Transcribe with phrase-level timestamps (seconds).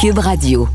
[0.00, 0.68] Cube Radio.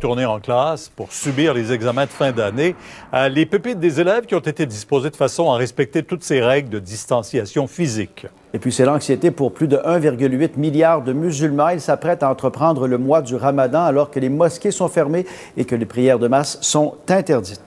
[0.00, 2.74] Tourner en classe pour subir les examens de fin d'année.
[3.14, 6.40] Euh, les pupitres des élèves qui ont été disposés de façon à respecter toutes ces
[6.40, 8.26] règles de distanciation physique.
[8.52, 11.68] Et puis c'est l'anxiété pour plus de 1,8 milliard de musulmans.
[11.68, 15.24] Ils s'apprêtent à entreprendre le mois du ramadan alors que les mosquées sont fermées
[15.56, 17.62] et que les prières de masse sont interdites.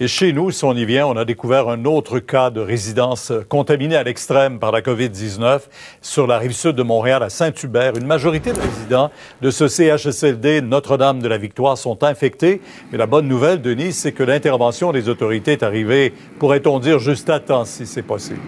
[0.00, 3.32] Et chez nous, si on y vient, on a découvert un autre cas de résidence
[3.48, 5.60] contaminée à l'extrême par la COVID-19
[6.00, 7.96] sur la rive sud de Montréal, à Saint-Hubert.
[7.96, 9.10] Une majorité de résidents
[9.42, 12.62] de ce CHSLD Notre-Dame de la Victoire sont infectés.
[12.92, 17.28] Mais la bonne nouvelle, Denis, c'est que l'intervention des autorités est arrivée, pourrait-on dire, juste
[17.28, 18.40] à temps, si c'est possible.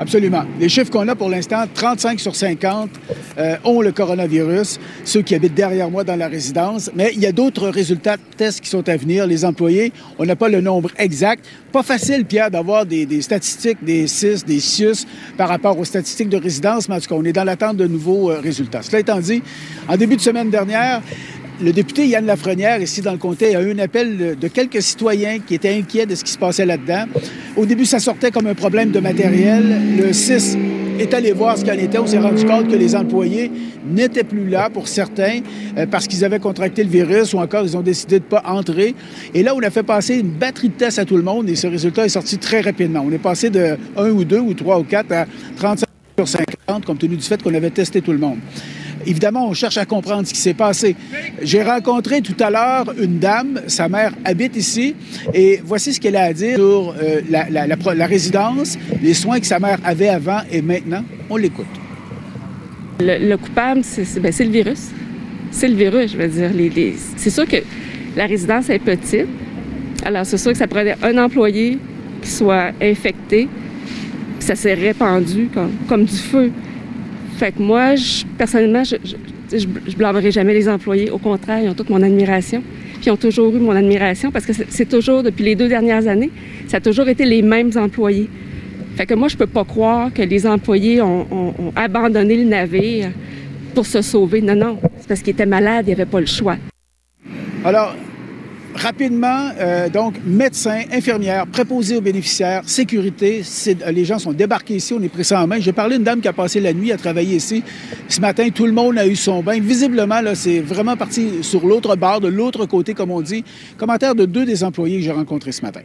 [0.00, 0.44] Absolument.
[0.60, 2.90] Les chiffres qu'on a pour l'instant, 35 sur 50
[3.38, 6.90] euh, ont le coronavirus, ceux qui habitent derrière moi dans la résidence.
[6.94, 9.26] Mais il y a d'autres résultats de tests qui sont à venir.
[9.26, 11.44] Les employés, on n'a pas le nombre exact.
[11.72, 16.38] Pas facile, Pierre, d'avoir des, statistiques, des CIS, des CIUS par rapport aux statistiques de
[16.38, 18.82] résidence, mais en tout cas, on est dans l'attente de nouveaux euh, résultats.
[18.82, 19.42] Cela étant dit,
[19.88, 21.02] en début de semaine dernière,
[21.60, 25.38] le député Yann Lafrenière, ici dans le comté, a eu un appel de quelques citoyens
[25.40, 27.04] qui étaient inquiets de ce qui se passait là-dedans.
[27.56, 29.64] Au début, ça sortait comme un problème de matériel.
[29.98, 30.56] Le 6
[31.00, 31.98] est allé voir ce qu'il en était.
[31.98, 33.50] On s'est rendu compte que les employés
[33.88, 35.40] n'étaient plus là pour certains
[35.76, 38.42] euh, parce qu'ils avaient contracté le virus ou encore ils ont décidé de ne pas
[38.46, 38.94] entrer.
[39.34, 41.56] Et là, on a fait passer une batterie de tests à tout le monde et
[41.56, 43.04] ce résultat est sorti très rapidement.
[43.06, 46.84] On est passé de 1 ou 2 ou 3 ou 4 à 35 sur 50
[46.84, 48.38] compte tenu du fait qu'on avait testé tout le monde.
[49.08, 50.94] Évidemment, on cherche à comprendre ce qui s'est passé.
[51.40, 54.94] J'ai rencontré tout à l'heure une dame, sa mère habite ici,
[55.32, 59.58] et voici ce qu'elle a à dire sur euh, la, résidence, les soins que sa
[59.58, 61.02] mère avait avant et maintenant.
[61.30, 61.64] On l'écoute.
[63.00, 64.88] Le, le, coupable, c'est ben, le virus.
[65.52, 66.50] C'est le virus, je veux dire.
[67.16, 67.56] C'est sûr que
[68.14, 69.26] la résidence est petite.
[70.04, 71.78] Alors, c'est sûr que ça prenait un employé
[72.20, 73.48] qui soit infecté,
[74.38, 75.48] ça s'est répandu
[75.88, 76.52] comme du feu.
[77.38, 79.66] Fait que moi, je, personnellement, je,
[79.96, 81.08] blâmerai jamais les employés.
[81.08, 82.64] Au contraire, ils ont toute mon admiration.
[82.94, 86.08] Puis ils ont toujours eu mon admiration parce que c'est toujours, depuis les deux dernières
[86.08, 86.32] années,
[86.66, 88.28] ça a toujours été les mêmes employés.
[88.96, 93.12] Fait que moi, je peux pas croire que les employés ont, abandonné le navire
[93.72, 94.40] pour se sauver.
[94.40, 94.78] Non, non.
[94.98, 96.56] C'est parce qu'ils étaient malades, ils n'avaient pas le choix.
[97.64, 97.94] Alors,
[98.74, 103.42] rapidement, euh, donc, médecins, infirmières, préposés aux bénéficiaires, sécurité,
[103.90, 105.58] les gens sont débarqués ici, on est pris en main.
[105.60, 107.62] J'ai parlé d'une dame qui a passé la nuit à travailler ici.
[108.08, 109.60] Ce matin, tout le monde a eu son bain.
[109.60, 113.44] Visiblement, là, c'est vraiment parti sur l'autre bord, de l'autre côté, comme on dit.
[113.76, 115.80] Commentaire de deux des employés que j'ai rencontrés ce matin.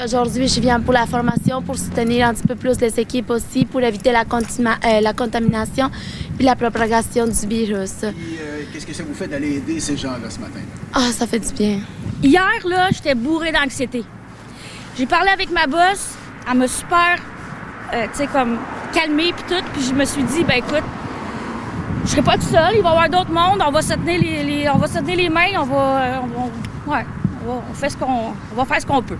[0.00, 3.66] Aujourd'hui, je viens pour la formation, pour soutenir un petit peu plus les équipes aussi,
[3.66, 5.90] pour éviter la, euh, la contamination
[6.40, 8.02] et la propagation du virus.
[8.02, 8.10] Euh,
[8.72, 10.60] Qu'est-ce que ça vous fait d'aller aider ces gens-là ce matin?
[10.94, 11.80] Ah, ça fait du bien.
[12.22, 14.02] Hier, là, j'étais bourrée d'anxiété.
[14.96, 16.14] J'ai parlé avec ma boss,
[16.50, 17.18] elle m'a super,
[17.92, 18.56] euh, tu sais, comme
[18.94, 20.84] calmée puis tout, puis je me suis dit, ben écoute,
[22.06, 24.20] je serai pas tout seul, il va y avoir d'autres mondes, on va se tenir
[24.22, 27.04] les, les, on va se tenir les mains, on va, on ouais,
[27.44, 29.18] on va, on fait ce qu'on, on va faire ce qu'on peut.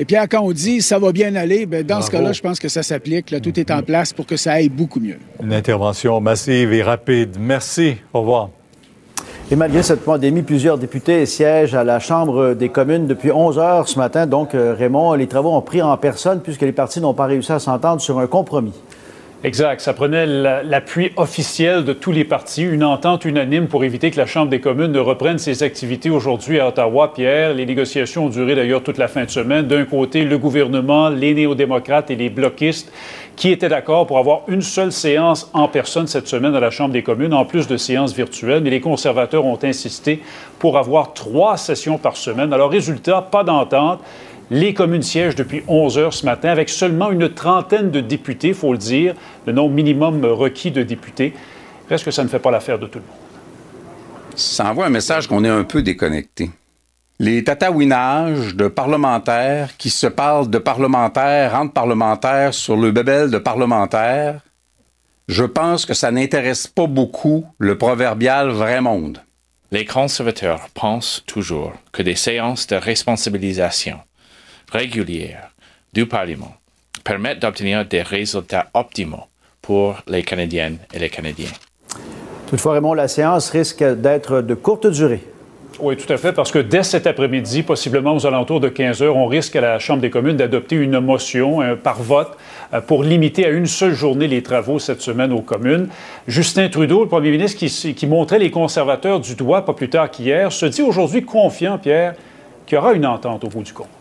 [0.00, 2.06] Et Pierre, quand on dit ça va bien aller, bien, dans Bravo.
[2.06, 3.38] ce cas-là, je pense que ça s'applique.
[3.42, 5.18] Tout est en place pour que ça aille beaucoup mieux.
[5.42, 7.36] Une intervention massive et rapide.
[7.38, 7.96] Merci.
[8.14, 8.48] Au revoir.
[9.50, 13.88] Et malgré cette pandémie, plusieurs députés siègent à la Chambre des communes depuis 11 heures
[13.88, 14.26] ce matin.
[14.26, 17.58] Donc, Raymond, les travaux ont pris en personne puisque les partis n'ont pas réussi à
[17.58, 18.72] s'entendre sur un compromis.
[19.42, 19.80] Exact.
[19.80, 24.26] Ça prenait l'appui officiel de tous les partis, une entente unanime pour éviter que la
[24.26, 27.14] Chambre des communes ne reprenne ses activités aujourd'hui à Ottawa.
[27.14, 29.66] Pierre, les négociations ont duré d'ailleurs toute la fin de semaine.
[29.66, 32.92] D'un côté, le gouvernement, les néo-démocrates et les bloquistes
[33.34, 36.92] qui étaient d'accord pour avoir une seule séance en personne cette semaine à la Chambre
[36.92, 38.62] des communes, en plus de séances virtuelles.
[38.62, 40.20] Mais les conservateurs ont insisté
[40.58, 42.52] pour avoir trois sessions par semaine.
[42.52, 44.00] Alors, résultat, pas d'entente.
[44.52, 48.54] Les communes siègent depuis 11 heures ce matin avec seulement une trentaine de députés, il
[48.54, 49.14] faut le dire,
[49.46, 51.34] le nombre minimum requis de députés.
[51.88, 54.34] Reste que ça ne fait pas l'affaire de tout le monde.
[54.34, 56.50] Ça envoie un message qu'on est un peu déconnecté.
[57.20, 63.38] Les tatouinages de parlementaires qui se parlent de parlementaires entre parlementaires sur le bébel de
[63.38, 64.40] parlementaires,
[65.28, 69.22] je pense que ça n'intéresse pas beaucoup le proverbial vrai monde.
[69.70, 74.00] Les conservateurs pensent toujours que des séances de responsabilisation
[74.70, 75.50] régulières
[75.92, 76.54] du Parlement
[77.04, 79.24] permettent d'obtenir des résultats optimaux
[79.62, 81.50] pour les Canadiennes et les Canadiens.
[82.48, 85.22] Toutefois, Raymond, la séance risque d'être de courte durée.
[85.82, 89.16] Oui, tout à fait, parce que dès cet après-midi, possiblement aux alentours de 15 heures,
[89.16, 92.36] on risque à la Chambre des communes d'adopter une motion euh, par vote
[92.74, 95.88] euh, pour limiter à une seule journée les travaux cette semaine aux communes.
[96.26, 100.10] Justin Trudeau, le premier ministre qui, qui montrait les conservateurs du doigt pas plus tard
[100.10, 102.14] qu'hier, se dit aujourd'hui confiant, Pierre,
[102.66, 103.99] qu'il y aura une entente au bout du compte.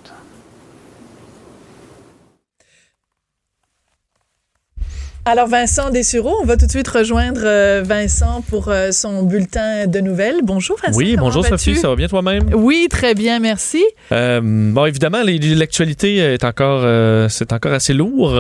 [5.26, 9.86] Alors, Vincent Dessureau, on va tout de suite rejoindre euh, Vincent pour euh, son bulletin
[9.86, 10.40] de nouvelles.
[10.44, 10.98] Bonjour, Vincent.
[10.98, 11.76] Oui, bonjour, Sophie.
[11.76, 12.50] Ça va bien toi-même?
[12.54, 13.84] Oui, très bien, merci.
[14.12, 18.34] Euh, bon, évidemment, l'actualité est encore, c'est encore assez lourd,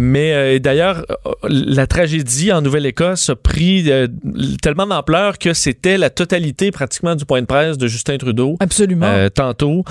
[0.00, 1.06] mais d'ailleurs,
[1.48, 3.90] la tragédie en Nouvelle-Écosse a pris
[4.60, 8.56] tellement d'ampleur que c'était la totalité pratiquement du point de presse de Justin Trudeau.
[8.60, 9.28] Absolument.
[9.34, 9.84] tantôt,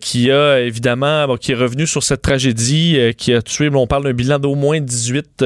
[0.00, 4.12] qui a évidemment, qui est revenu sur cette tragédie qui a tué, on parle d'un
[4.12, 5.44] bilan d'au moins 18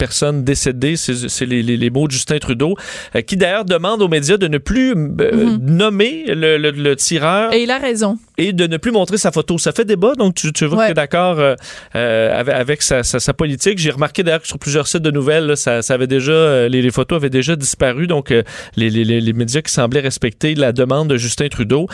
[0.00, 0.96] personnes décédées.
[0.96, 2.74] C'est les, les, mots de Justin Trudeau,
[3.14, 5.58] euh, qui d'ailleurs demande aux médias de ne plus euh, mhm.
[5.60, 7.52] nommer le, tireur.
[7.52, 8.18] Et il a raison.
[8.40, 9.58] Et de ne plus montrer sa photo.
[9.58, 13.34] Ça fait débat, donc tu, tu vois que tu es d'accord euh, avec, sa, sa,
[13.34, 13.78] politique.
[13.78, 17.16] J'ai remarqué d'ailleurs que sur plusieurs sites de nouvelles, ça, ça, avait déjà, les, photos
[17.16, 18.06] avaient déjà disparu.
[18.06, 18.34] Donc,
[18.76, 21.86] les, les, médias qui semblaient respecter la demande de Justin Trudeau,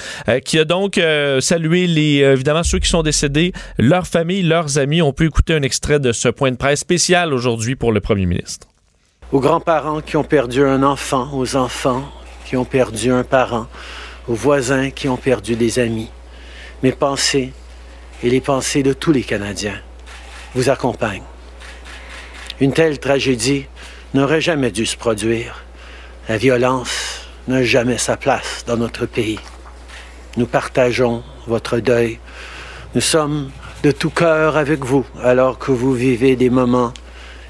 [0.45, 1.01] qui a donc
[1.41, 5.03] salué les, évidemment ceux qui sont décédés, leurs familles, leurs amis.
[5.03, 8.27] On peut écouter un extrait de ce point de presse spécial aujourd'hui pour le premier
[8.27, 8.67] ministre.
[9.33, 12.05] Aux grands-parents qui ont perdu un enfant, aux enfants
[12.47, 13.67] qui ont perdu un parent,
[14.29, 16.09] aux voisins qui ont perdu des amis,
[16.87, 17.53] mes pensées
[18.23, 19.81] et les pensées de tous les Canadiens
[20.55, 21.27] vous accompagnent.
[22.61, 23.67] Une telle tragédie
[24.15, 25.65] n'aurait jamais dû se produire.
[26.29, 29.41] La violence n'a jamais sa place dans notre pays.
[30.37, 32.21] Nous partageons votre deuil.
[32.95, 33.51] Nous sommes
[33.83, 36.95] de tout cœur avec vous alors que vous vivez des moments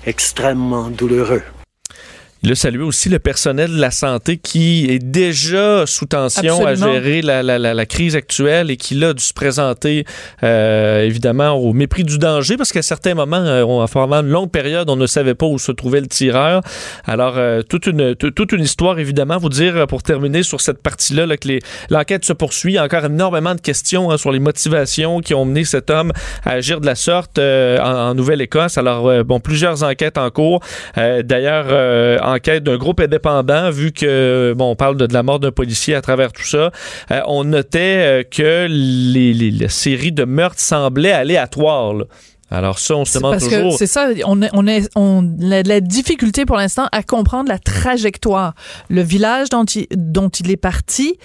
[0.06, 1.42] extrêmement douloureux.
[2.46, 6.76] Il a salué aussi le personnel de la santé qui est déjà sous tension à
[6.76, 10.04] gérer la, la, la, crise actuelle et qui là dû se présenter
[10.44, 14.88] euh, évidemment au mépris du danger parce qu'à certains moments, euh, pendant une longue période,
[14.88, 16.60] on ne savait pas où se trouvait le tireur.
[17.04, 19.38] Alors euh, toute une toute une histoire évidemment.
[19.38, 21.48] Vous dire pour terminer sur cette partie-là là, que
[21.90, 22.78] l'enquête se poursuit.
[22.78, 26.12] Encore énormément de questions hein, sur les motivations qui ont mené cet homme
[26.44, 28.78] à agir de la sorte en, en Nouvelle-Écosse.
[28.78, 30.60] Alors bon, plusieurs enquêtes en cours.
[30.94, 35.94] D'ailleurs en d'un groupe indépendant, vu que, bon, on parle de, la mort d'un policier
[35.94, 36.70] à travers tout ça,
[37.10, 41.94] euh, on notait euh, que les, les, la série de meurtres semblait aléatoire.
[42.50, 43.76] Alors ça, on se demande parce toujours.
[43.76, 47.58] C'est ça, on, on, est, on a de la difficulté pour l'instant à comprendre la
[47.58, 48.54] trajectoire.
[48.88, 51.18] Le village dont il, dont il est parti,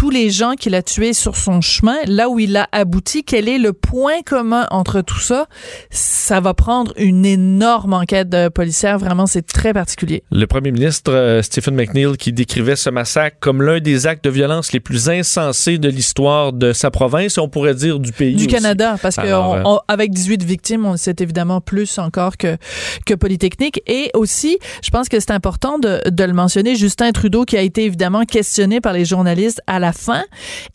[0.00, 3.50] tous les gens qu'il a tués sur son chemin, là où il a abouti, quel
[3.50, 5.44] est le point commun entre tout ça?
[5.90, 8.98] Ça va prendre une énorme enquête policière.
[8.98, 10.22] Vraiment, c'est très particulier.
[10.32, 14.30] Le premier ministre euh, Stephen McNeil qui décrivait ce massacre comme l'un des actes de
[14.30, 18.36] violence les plus insensés de l'histoire de sa province, on pourrait dire du pays.
[18.36, 22.56] Du Canada, parce qu'avec 18 victimes, c'est évidemment plus encore que,
[23.04, 23.82] que Polytechnique.
[23.86, 27.60] Et aussi, je pense que c'est important de, de le mentionner, Justin Trudeau qui a
[27.60, 30.24] été évidemment questionné par les journalistes à la fin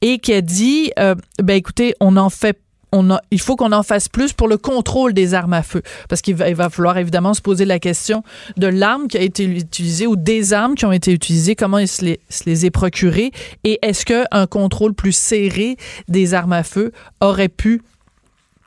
[0.01, 2.59] et qui a dit euh, ben écoutez, on en fait
[3.31, 5.81] il faut qu'on en fasse plus pour le contrôle des armes à feu.
[6.09, 8.23] Parce qu'il va, falloir évidemment se poser la question
[8.57, 11.87] de l'arme qui a été utilisée ou des armes qui ont été utilisées, comment il
[11.87, 13.31] se les, se les procurées
[13.63, 17.81] et est-ce qu'un contrôle plus serré des armes à feu aurait pu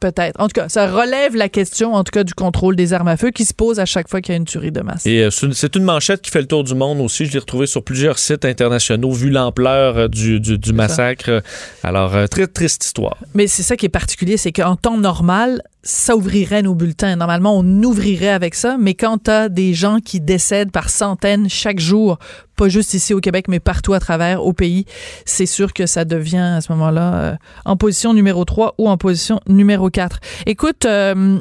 [0.01, 0.41] Peut-être.
[0.41, 3.17] En tout cas, ça relève la question, en tout cas, du contrôle des armes à
[3.17, 5.05] feu qui se pose à chaque fois qu'il y a une tuerie de masse.
[5.07, 7.27] Et euh, c'est une manchette qui fait le tour du monde aussi.
[7.27, 11.43] Je l'ai retrouvée sur plusieurs sites internationaux, vu l'ampleur euh, du, du, massacre.
[11.83, 13.17] Alors, euh, très triste histoire.
[13.35, 17.17] Mais c'est ça qui est particulier, c'est qu'en temps normal, ça ouvrirait nos bulletins.
[17.17, 21.49] Normalement, on ouvrirait avec ça, mais quand tu as des gens qui décèdent par centaines
[21.49, 22.19] chaque jour,
[22.59, 24.85] pas juste ici au Québec, mais partout à travers au pays,
[25.25, 28.99] c'est sûr que ça devient à ce moment-là euh, en position numéro 3 ou en
[28.99, 30.19] position numéro 4.
[30.47, 31.41] Écoute, euh,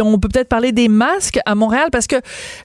[0.00, 2.16] on peut peut-être parler des masques à Montréal parce que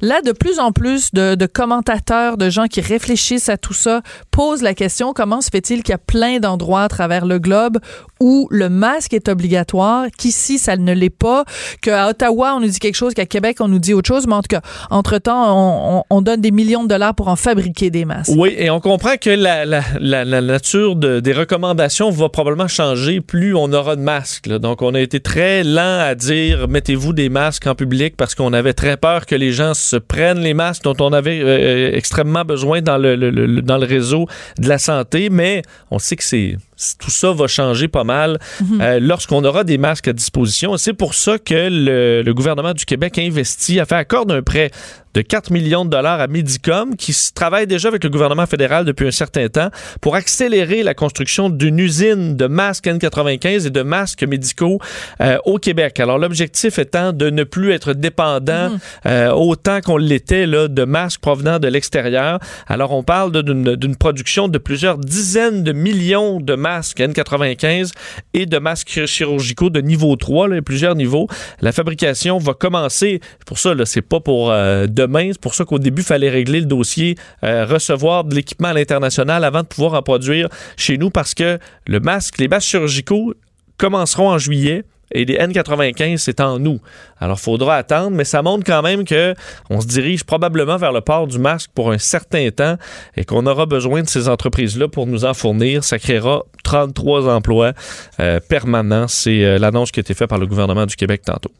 [0.01, 4.61] là, de plus en plus de, commentateurs, de gens qui réfléchissent à tout ça, posent
[4.61, 7.79] la question comment se fait-il qu'il y a plein d'endroits à travers le globe
[8.19, 11.43] où le masque est obligatoire, qu'ici ça ne l'est pas,
[11.81, 14.35] qu'à Ottawa on nous dit quelque chose, qu'à Québec on nous dit autre chose, mais
[14.35, 18.05] en tout cas, entre-temps, on, on, donne des millions de dollars pour en fabriquer des
[18.05, 18.31] masques.
[18.35, 23.71] Oui, et on comprend que la, nature de, des recommandations va probablement changer plus on
[23.73, 24.47] aura de masques.
[24.49, 28.53] Donc on a été très lent à dire mettez-vous des masques en public parce qu'on
[28.53, 32.43] avait très peur que les gens se prennent les masques dont on avait euh, extrêmement
[32.43, 36.57] besoin dans le, dans le réseau de la santé, mais on sait que c'est
[36.99, 38.81] tout ça va changer pas mal mhm.
[38.81, 40.77] euh, lorsqu'on aura des masques à disposition.
[40.77, 44.41] C'est pour ça que le, le, gouvernement du Québec a investi, a fait accord d'un
[44.41, 44.71] prêt
[45.15, 49.07] de 4 millions de dollars à Medicom, qui travaille déjà avec le gouvernement fédéral depuis
[49.07, 49.69] un certain temps
[50.01, 54.79] pour accélérer la construction d'une usine de masques N95 et de masques médicaux
[55.21, 56.01] euh, au Québec.
[56.01, 58.79] Alors, l'objectif étant de ne plus être dépendant mhm.
[59.05, 62.39] euh, autant qu'on l'était de masques provenant de l'extérieur.
[62.67, 67.91] Alors, on parle d'une production de plusieurs dizaines de millions de masques N95
[68.33, 71.27] et de masques chirurgicaux de niveau 3, là, plusieurs niveaux.
[71.61, 75.79] La fabrication va commencer, pour ça, c'est pas pour euh, demain, c'est pour ça qu'au
[75.79, 79.93] début, il fallait régler le dossier, euh, recevoir de l'équipement à l'international avant de pouvoir
[79.93, 83.33] en produire chez nous parce que le masque, les masques chirurgicaux
[83.77, 86.79] commenceront en juillet et les N95, c'est en nous.
[87.19, 89.33] Alors, il faudra attendre, mais ça montre quand même que
[89.69, 92.77] on se dirige probablement vers le port du masque pour un certain temps
[93.15, 95.83] et qu'on aura besoin de ces entreprises-là pour nous en fournir.
[95.83, 97.73] Ça créera 33 emplois
[98.19, 99.07] euh, permanents.
[99.07, 101.51] C'est euh, l'annonce qui a été faite par le gouvernement du Québec tantôt.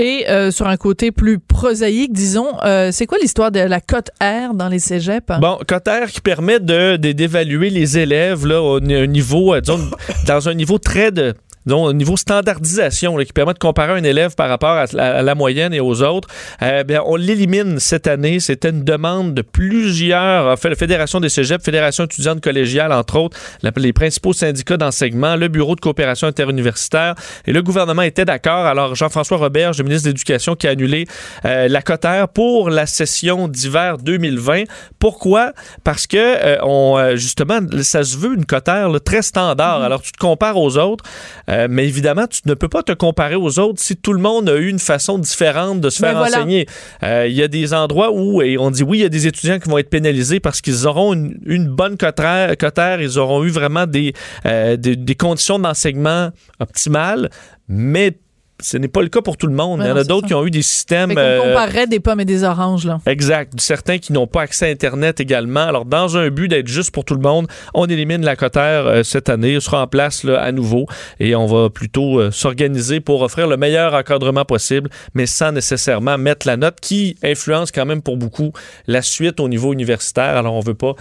[0.00, 2.46] Et euh, sur un côté plus prosaïque, disons,
[2.92, 5.40] c'est quoi l'histoire de la cote R dans les cégeps?
[5.40, 9.90] Bon, cote R qui permet de d'évaluer les élèves là, au, niveau, disons,
[10.26, 11.34] dans un niveau très de
[11.66, 14.86] donc, au niveau standardisation qui permet de comparer un élève par rapport à
[15.22, 16.28] la, moyenne et aux autres,
[16.62, 18.40] euh, bien, on l'élimine cette année.
[18.40, 23.38] C'était une demande de plusieurs, la Fédération des cégeps, Fédération étudiante collégiale, entre autres,
[23.76, 27.14] les principaux syndicats d'enseignement, le Bureau de coopération interuniversitaire.
[27.46, 28.66] Et le gouvernement était d'accord.
[28.66, 31.06] Alors, Jean-François Robert, le ministre de l'Éducation, qui a annulé
[31.44, 34.64] euh, la cotère pour la session d'hiver 2020.
[34.98, 35.52] Pourquoi?
[35.84, 39.80] Parce que, euh, on, justement, ça se veut une cotère très standard.
[39.80, 39.84] Mm-hmm.
[39.84, 41.04] Alors, tu te compares aux autres.
[41.48, 44.48] Euh, mais évidemment, tu ne peux pas te comparer aux autres si tout le monde
[44.48, 46.66] a eu une façon différente de se faire enseigner.
[47.02, 49.26] Euh, il y a des endroits où, et on dit oui, il y a des
[49.26, 53.86] étudiants qui vont être pénalisés parce qu'ils auront une, bonne cotère, ils auront eu vraiment
[53.86, 54.12] des,
[54.46, 57.30] euh, des, des conditions d'enseignement optimales,
[57.68, 58.18] mais
[58.60, 59.80] ce n'est pas le cas pour tout le monde.
[59.84, 61.12] Il y en a d'autres qui ont eu des systèmes.
[61.12, 62.98] on euh, comparerait des pommes et des oranges, là.
[63.06, 63.52] Exact.
[63.60, 65.60] Certains qui n'ont pas accès à Internet également.
[65.60, 69.02] Alors, dans un but d'être juste pour tout le monde, on élimine la cotère euh,
[69.04, 69.56] cette année.
[69.56, 70.86] On sera en place là, à nouveau
[71.20, 76.18] et on va plutôt euh, s'organiser pour offrir le meilleur encadrement possible, mais sans nécessairement
[76.18, 78.52] mettre la note qui influence quand même pour beaucoup
[78.88, 80.36] la suite au niveau universitaire.
[80.36, 80.94] Alors, on veut pas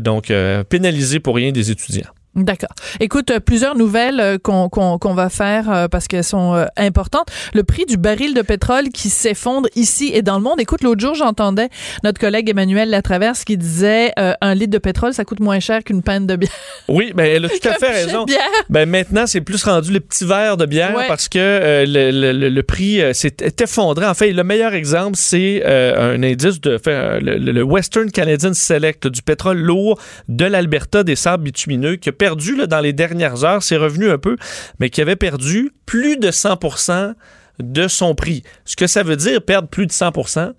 [0.00, 0.32] donc
[0.68, 2.10] pénaliser pour rien des étudiants.
[2.36, 2.70] D'accord.
[2.98, 7.28] Écoute, euh, plusieurs nouvelles euh, qu'on va faire euh, parce qu'elles sont importantes.
[7.54, 10.60] Le prix du baril de pétrole qui s'effondre ici et dans le monde.
[10.60, 11.68] Écoute, l'autre jour, j'entendais
[12.02, 16.02] notre collègue Emmanuel Latraverse qui disait un litre de pétrole, ça coûte moins cher qu'une
[16.02, 16.50] pinte de bière.
[16.88, 18.26] Oui, ben elle a tout à fait raison.
[18.68, 23.00] Ben maintenant, c'est plus rendu les petits verres de bière parce que le, le, prix
[23.12, 24.06] s'est effondré.
[24.06, 29.58] En fait, le meilleur exemple, c'est un indice de le, Western Canadian Select du pétrole
[29.58, 29.98] lourd
[30.28, 34.16] de l'Alberta des sables bitumineux qui a perdu dans les dernières heures, c'est revenu un
[34.16, 34.36] peu,
[34.80, 37.12] mais qui avait perdu plus de 100%
[37.58, 38.42] de son prix.
[38.64, 40.52] Ce que ça veut dire, perdre plus de 100%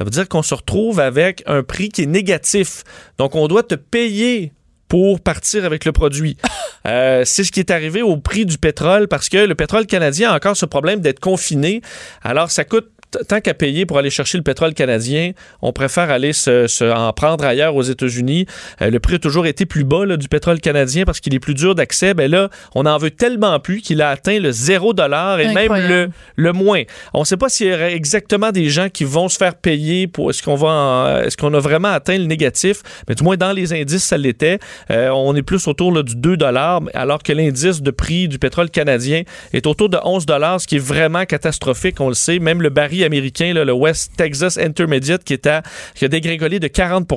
[0.00, 2.84] ça veut dire qu'on se retrouve avec un prix qui est négatif.
[3.18, 4.54] Donc, on doit te payer
[4.88, 6.38] pour partir avec le produit.
[6.86, 10.30] Euh, c'est ce qui est arrivé au prix du pétrole parce que le pétrole canadien
[10.30, 11.82] a encore ce problème d'être confiné.
[12.22, 12.88] Alors, ça coûte
[13.28, 17.44] tant qu'à payer pour aller chercher le pétrole canadien, on préfère aller se, en prendre
[17.44, 18.46] ailleurs aux États-Unis.
[18.82, 21.54] Euh, le prix a toujours été plus bas du pétrole canadien parce qu'il est plus
[21.54, 22.14] dur d'accès.
[22.14, 25.74] Ben là, on en veut tellement plus qu'il a atteint le zéro dollar et même
[25.74, 26.82] le, le moins.
[27.14, 30.06] On ne sait pas s'il y aurait exactement des gens qui vont se faire payer
[30.06, 33.52] pour est-ce qu'on va est-ce qu'on a vraiment atteint le négatif, mais du moins dans
[33.52, 34.58] les indices ça l'était.
[34.90, 38.70] Euh, on est plus autour du 2 dollars alors que l'indice de prix du pétrole
[38.70, 42.38] canadien est autour de 11 dollars, ce qui est vraiment catastrophique, on le sait.
[42.38, 45.62] Même le baril américain, le West Texas Intermediate, qui, est à,
[45.94, 47.08] qui a dégringolé de 40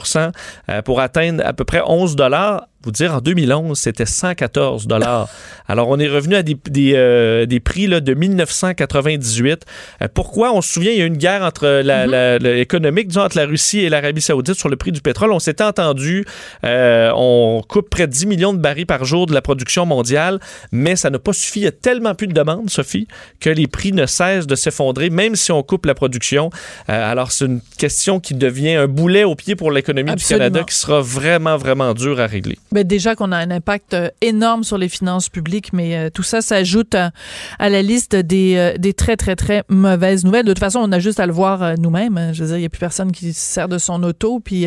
[0.69, 5.29] euh, pour atteindre à peu près 11 dollars vous dire, en 2011, c'était 114 dollars.
[5.67, 9.63] Alors, on est revenu à des, des, euh, des prix là, de 1998.
[10.01, 10.53] Euh, pourquoi?
[10.53, 12.57] On se souvient, il y a eu une guerre entre la, mm-hmm.
[12.57, 15.31] économique, disons, entre la Russie et l'Arabie saoudite sur le prix du pétrole.
[15.31, 16.25] On s'était entendu,
[16.65, 20.39] euh, on coupe près de 10 millions de barils par jour de la production mondiale,
[20.71, 21.61] mais ça n'a pas suffi.
[21.61, 23.07] Il y a tellement plus de demandes, Sophie,
[23.39, 26.49] que les prix ne cessent de s'effondrer, même si on coupe la production.
[26.87, 30.75] alors, c'est une question qui devient un boulet au pied pour l'économie du Canada qui
[30.75, 32.57] sera vraiment, vraiment dur à régler.
[32.73, 36.23] Ben déjà qu'on a un impact euh, énorme sur les finances publiques, mais euh, tout
[36.23, 37.11] ça s'ajoute à,
[37.59, 40.45] la liste des, euh, des, très, très, très mauvaises nouvelles.
[40.45, 42.31] De toute façon, on a juste à le voir nous-mêmes.
[42.33, 44.65] Je veux dire, il n'y a plus personne qui se sert de son auto, puis...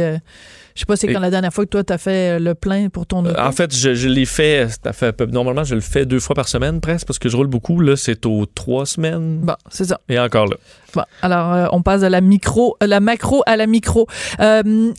[0.76, 2.90] Je sais pas, c'est quand la dernière fois que toi, tu as fait le plein
[2.90, 3.40] pour ton auto?
[3.40, 6.80] En fait, je, je l'ai fait, fait, Normalement, je le fais deux fois par semaine
[6.80, 7.80] presque parce que je roule beaucoup.
[7.80, 9.38] Là, c'est aux trois semaines.
[9.38, 10.00] Bon, c'est ça.
[10.08, 10.56] Et encore là.
[10.94, 14.06] Bon, alors, on passe de la micro, la macro à la micro.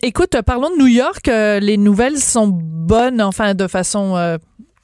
[0.02, 1.28] écoute, parlons de New York.
[1.28, 4.38] les nouvelles sont bonnes, enfin, de façon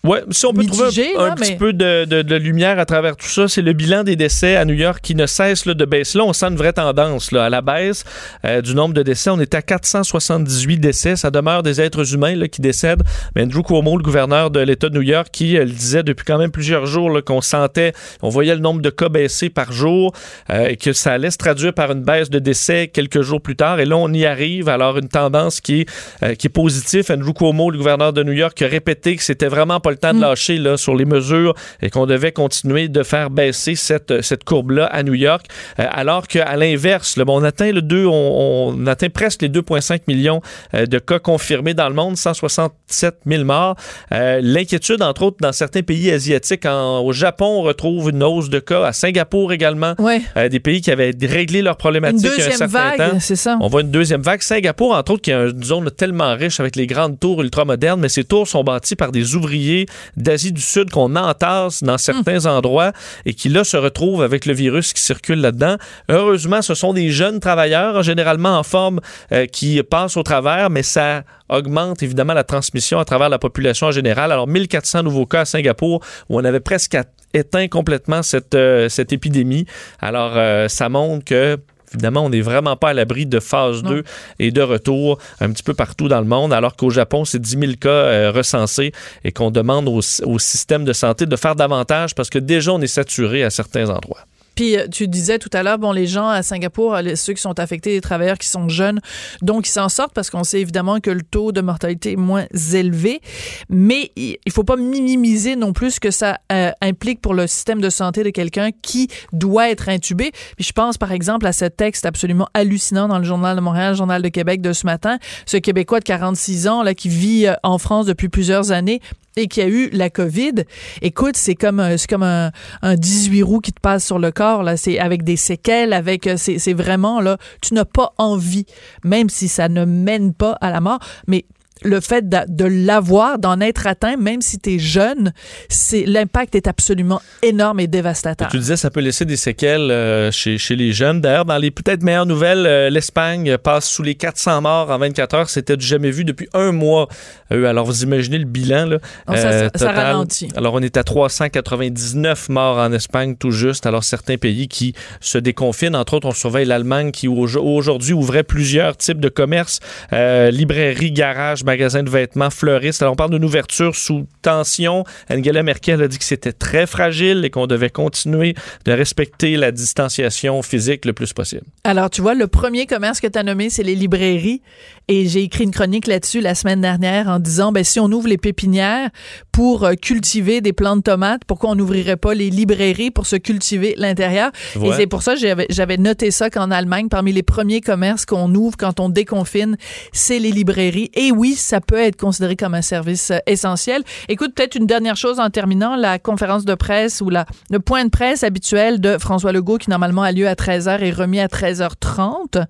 [0.05, 3.62] Oui, si on peut trouver un, petit peu de, lumière à travers tout ça, c'est
[3.62, 6.17] le bilan des décès à New York qui ne cesse de baisser.
[6.17, 8.03] Là, on sent une vraie tendance là, à la baisse
[8.43, 9.29] euh, du nombre de décès.
[9.29, 11.15] On est à 478 décès.
[11.15, 13.03] Ça demeure des êtres humains là, qui décèdent.
[13.33, 16.25] Mais Andrew Cuomo, le gouverneur de l'État de New York, qui euh, le disait depuis
[16.25, 20.13] quand même plusieurs jours qu'on sentait, on voyait le nombre de cas baisser par jour
[20.50, 23.55] euh, et que ça allait se traduire par une baisse de décès quelques jours plus
[23.55, 23.79] tard.
[23.79, 24.67] Et là, on y arrive.
[24.67, 25.86] Alors, une tendance qui
[26.22, 27.10] est, qui est positive.
[27.10, 30.13] Andrew Cuomo, le gouverneur de New York, a répété que c'était vraiment pas le temps
[30.13, 30.21] de mm.
[30.21, 34.85] lâcher là, sur les mesures et qu'on devait continuer de faire baisser cette, cette courbe-là
[34.85, 35.45] à New York,
[35.79, 40.41] euh, alors qu'à l'inverse, bon, on atteint le 2, on, atteint presque les 2,5 millions
[40.73, 43.75] euh, de cas confirmés dans le monde, 167 000 morts.
[44.12, 46.65] Euh, l'inquiétude, entre autres, dans certains pays asiatiques.
[46.65, 48.85] au Japon, on retrouve une hausse de cas.
[48.85, 49.95] À Singapour également,
[50.35, 53.57] des pays qui avaient réglé leurs problématiques une deuxième vague, c'est ça.
[53.62, 54.41] On voit une deuxième vague.
[54.41, 58.09] Singapour, entre autres, qui est une zone tellement riche avec les grandes tours ultramodernes, mais
[58.09, 59.82] ces tours sont bâties par des ouvriers
[60.17, 62.91] d'Asie du Sud qu'on entasse dans certains endroits
[63.25, 65.77] et qui là se retrouvent avec le virus qui circule là-dedans.
[66.09, 68.99] Heureusement, ce sont des jeunes travailleurs, généralement en forme,
[69.31, 73.87] euh, qui passent au travers, mais ça augmente évidemment la transmission à travers la population
[73.87, 74.31] en général.
[74.31, 76.97] Alors 1400 nouveaux cas à Singapour où on avait presque
[77.33, 79.65] éteint complètement cette, euh, cette épidémie.
[79.99, 81.57] Alors euh, ça montre que
[81.93, 84.03] Évidemment, on n'est vraiment pas à l'abri de phase 2
[84.39, 87.59] et de retour un petit peu partout dans le monde, alors qu'au Japon, c'est 10
[87.59, 88.91] 000 cas euh, recensés
[89.23, 92.81] et qu'on demande au, au système de santé de faire davantage parce que déjà, on
[92.81, 94.25] est saturé à certains endroits.
[94.55, 97.60] Puis euh, tu disais tout à l'heure, bon, les gens à Singapour, ceux qui sont
[97.60, 99.00] affectés, les travailleurs qui sont jeunes,
[99.41, 102.45] donc ils s'en sortent parce qu'on sait évidemment que le taux de mortalité est moins
[102.74, 103.22] élevé,
[103.69, 107.81] mais il faut pas minimiser non plus ce que ça euh, implique pour le système
[107.81, 110.31] de santé de quelqu'un qui doit être intubé.
[110.55, 113.91] Puis je pense par exemple à ce texte absolument hallucinant dans le journal de Montréal,
[113.91, 117.48] le journal de Québec de ce matin, ce Québécois de 46 ans là qui vit
[117.48, 119.01] euh, en France depuis plusieurs années
[119.37, 120.65] et qui a eu la COVID,
[121.01, 124.63] écoute, c'est comme c'est comme un, un 18 roues qui te passe sur le corps
[124.63, 128.65] là, c'est avec des séquelles, avec euh, c'est vraiment là, tu n'as pas envie,
[129.03, 131.45] même si ça ne mène pas à la mort, mais
[131.83, 135.34] le fait de, l'avoir, d'en être atteint, même si tu es jeune,
[135.69, 138.47] c'est l'impact est absolument énorme et dévastateur.
[138.49, 141.21] Tu disais ça peut laisser des séquelles euh, chez, chez, les jeunes.
[141.21, 145.34] D'ailleurs, dans les peut-être meilleures nouvelles, euh, l'Espagne passe sous les 400 morts en 24
[145.36, 145.49] heures.
[145.49, 147.08] C'était jamais vu depuis un mois.
[147.51, 148.86] Euh, alors, vous imaginez le bilan.
[148.86, 148.99] Là,
[149.36, 150.49] ça, ça, ralentit.
[150.55, 153.86] Alors, on est à 399 morts en Espagne tout juste.
[153.86, 155.95] Alors, certains pays qui se déconfinent.
[155.95, 159.79] Entre autres, on surveille l'Allemagne qui aujourd'hui ouvrait plusieurs types de commerces,
[160.12, 163.01] librairies, garages, magasin de vêtements, fleuristes.
[163.01, 165.03] Alors, on parle d'une ouverture sous tension.
[165.31, 168.53] Angela Merkel a dit que c'était très fragile et qu'on devait continuer
[168.86, 171.65] de respecter la distanciation physique le plus possible.
[171.83, 174.62] Alors, tu vois, le premier commerce que tu as nommé, c'est les librairies.
[175.09, 178.27] Et j'ai écrit une chronique là-dessus la semaine dernière en disant, ben, si on ouvre
[178.27, 179.09] les pépinières
[179.51, 183.35] pour euh, cultiver des plantes de tomates, pourquoi on n'ouvrirait pas les librairies pour se
[183.35, 184.51] cultiver l'intérieur?
[184.81, 188.53] Et c'est pour ça que j'avais noté ça qu'en Allemagne, parmi les premiers commerces qu'on
[188.55, 189.77] ouvre quand on déconfine,
[190.13, 191.11] c'est les librairies.
[191.15, 194.03] Et oui, ça peut être considéré comme un service euh, essentiel.
[194.29, 198.05] Écoute, peut-être une dernière chose en terminant, la conférence de presse ou la, le point
[198.05, 201.47] de presse habituel de François Legault qui normalement a lieu à 13h est remis à
[201.47, 202.65] 13h30.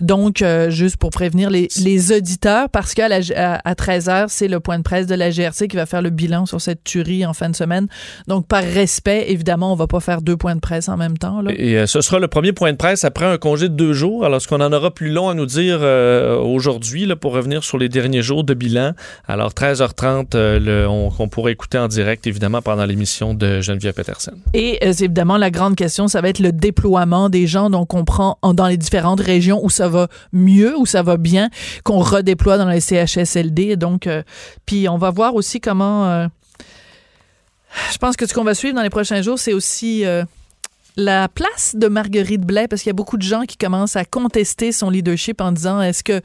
[0.00, 4.78] Donc, euh, juste pour prévenir les, les auditeurs, parce qu'à à, 13h, c'est le point
[4.78, 7.48] de presse de la GRC qui va faire le bilan sur cette tuerie en fin
[7.48, 7.86] de semaine.
[8.28, 11.40] Donc, par respect, évidemment, on va pas faire deux points de presse en même temps.
[11.40, 11.52] Là.
[11.56, 14.24] Et euh, ce sera le premier point de presse après un congé de deux jours.
[14.24, 17.88] Alors, ce qu'on en aura plus long à nous dire aujourd'hui, pour revenir sur les
[17.88, 18.92] derniers jours de bilan.
[19.26, 24.32] Alors, 13h30, euh, le, on, pourrait écouter en direct, évidemment, pendant l'émission de Geneviève Peterson.
[24.52, 27.70] Et euh, évidemment, la grande question, ça va être le déploiement des gens.
[27.70, 31.50] Donc, on prend dans les différentes régions où ça va mieux, où ça va bien,
[31.82, 33.76] qu'on redéploie dans les CHSLD.
[33.76, 34.22] Donc, euh,
[34.66, 36.28] puis on va voir aussi comment...
[37.92, 40.04] je pense que ce qu'on va suivre dans les prochains jours, c'est aussi
[40.96, 44.04] la place de Marguerite Blais, parce qu'il y a beaucoup de gens qui commencent à
[44.04, 46.20] contester son leadership en disant est-ce que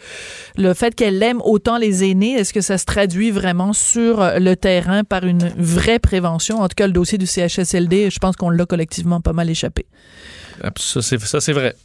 [0.58, 4.56] le fait qu'elle aime autant les aînés, est-ce que ça se traduit vraiment sur le
[4.56, 6.62] terrain par une vraie prévention?
[6.62, 9.86] En tout cas, le dossier du CHSLD, je pense qu'on l'a collectivement pas mal échappé.
[10.78, 11.76] Ça, c'est vrai.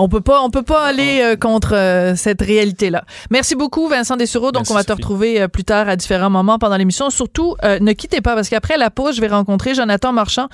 [0.00, 3.04] On peut pas, on peut pas aller euh, contre euh, cette réalité-là.
[3.30, 4.52] Merci beaucoup, Vincent Dessureau.
[4.52, 7.10] Donc, on va te retrouver euh, plus tard à différents moments pendant l'émission.
[7.10, 10.48] Surtout, ne quittez pas parce qu'après la pause, je vais rencontrer Jonathan Marchand,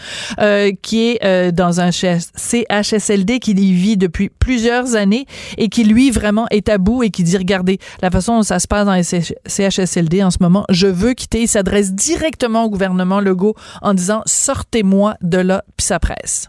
[0.83, 5.27] qui est dans un CHSLD qui y vit depuis plusieurs années
[5.59, 8.59] et qui lui vraiment est à bout et qui dit regardez la façon dont ça
[8.59, 11.43] se passe dans les CHSLD en ce moment, je veux quitter.
[11.43, 16.49] Il s'adresse directement au gouvernement Legault en disant sortez-moi de là puis ça presse.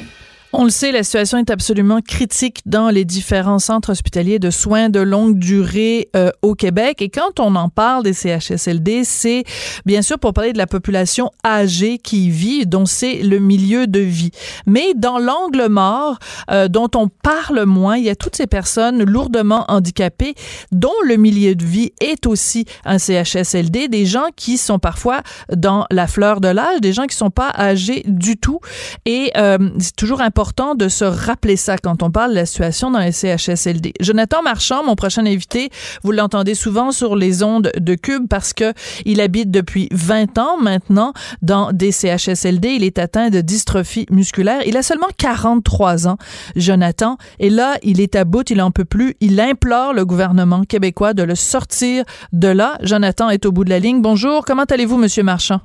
[0.53, 4.89] On le sait, la situation est absolument critique dans les différents centres hospitaliers de soins
[4.89, 7.01] de longue durée euh, au Québec.
[7.01, 9.45] Et quand on en parle des CHSLD, c'est
[9.85, 13.87] bien sûr pour parler de la population âgée qui y vit, dont c'est le milieu
[13.87, 14.31] de vie.
[14.65, 16.19] Mais dans l'angle mort,
[16.51, 20.35] euh, dont on parle moins, il y a toutes ces personnes lourdement handicapées,
[20.73, 25.21] dont le milieu de vie est aussi un CHSLD, des gens qui sont parfois
[25.55, 28.59] dans la fleur de l'âge, des gens qui sont pas âgés du tout.
[29.05, 32.47] Et euh, c'est toujours important important de se rappeler ça quand on parle de la
[32.47, 33.93] situation dans les CHSLD.
[33.99, 35.69] Jonathan Marchand, mon prochain invité,
[36.01, 38.73] vous l'entendez souvent sur les ondes de Cube parce que
[39.05, 42.69] il habite depuis 20 ans maintenant dans des CHSLD.
[42.69, 44.63] Il est atteint de dystrophie musculaire.
[44.65, 46.17] Il a seulement 43 ans,
[46.55, 47.17] Jonathan.
[47.37, 49.13] Et là, il est à bout, il en peut plus.
[49.19, 52.79] Il implore le gouvernement québécois de le sortir de là.
[52.81, 54.01] Jonathan est au bout de la ligne.
[54.01, 55.61] Bonjour, comment allez-vous, Monsieur Marchand?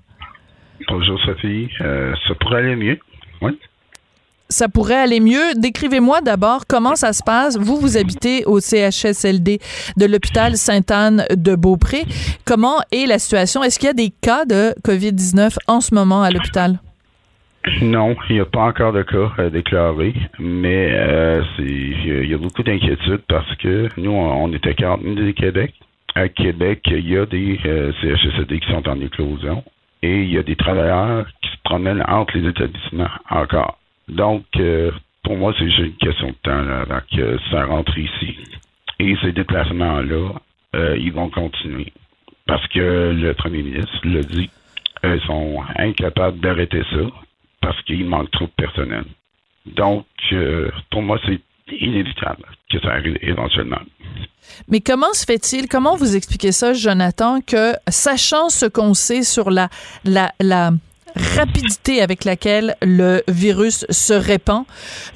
[0.87, 1.71] Bonjour, Sophie.
[1.81, 2.99] Euh, ça pourrait aller mieux.
[3.41, 3.59] Oui
[4.49, 5.55] ça pourrait aller mieux.
[5.57, 7.59] Décrivez-moi d'abord comment ça se passe.
[7.59, 9.59] Vous, vous habitez au CHSLD
[9.97, 12.05] de l'hôpital Sainte-Anne de Beaupré.
[12.45, 13.63] Comment est la situation?
[13.63, 16.79] Est-ce qu'il y a des cas de COVID-19 en ce moment à l'hôpital?
[17.83, 22.39] Non, il n'y a pas encore de cas euh, déclarés, mais euh, il y, a
[22.39, 25.75] beaucoup d'inquiétudes parce que nous, on, était 40 000 du Québec.
[26.15, 29.65] À Québec, il y a des euh, CHSLD qui sont en éclosion
[30.03, 33.79] et il y a des travailleurs qui se promènent entre les établissements encore.
[34.09, 34.91] Donc, euh,
[35.25, 38.37] pour moi, c'est juste une question de temps là, que ça rentre ici.
[38.99, 40.33] Et ces déplacements-là,
[40.75, 41.93] euh, ils vont continuer.
[42.47, 44.49] Parce que le premier ministre l'a dit,
[45.03, 47.11] ils sont incapables d'arrêter ça
[47.61, 49.05] parce qu'il manque trop de personnel.
[49.67, 51.41] Donc, euh, pour moi, c'est
[51.81, 53.81] inévitable que ça arrive éventuellement.
[54.69, 59.51] Mais comment se fait-il, comment vous expliquez ça, Jonathan, que sachant ce qu'on sait sur
[59.51, 59.69] la,
[60.05, 60.71] la, la
[61.37, 64.65] rapidité avec laquelle le virus se répand,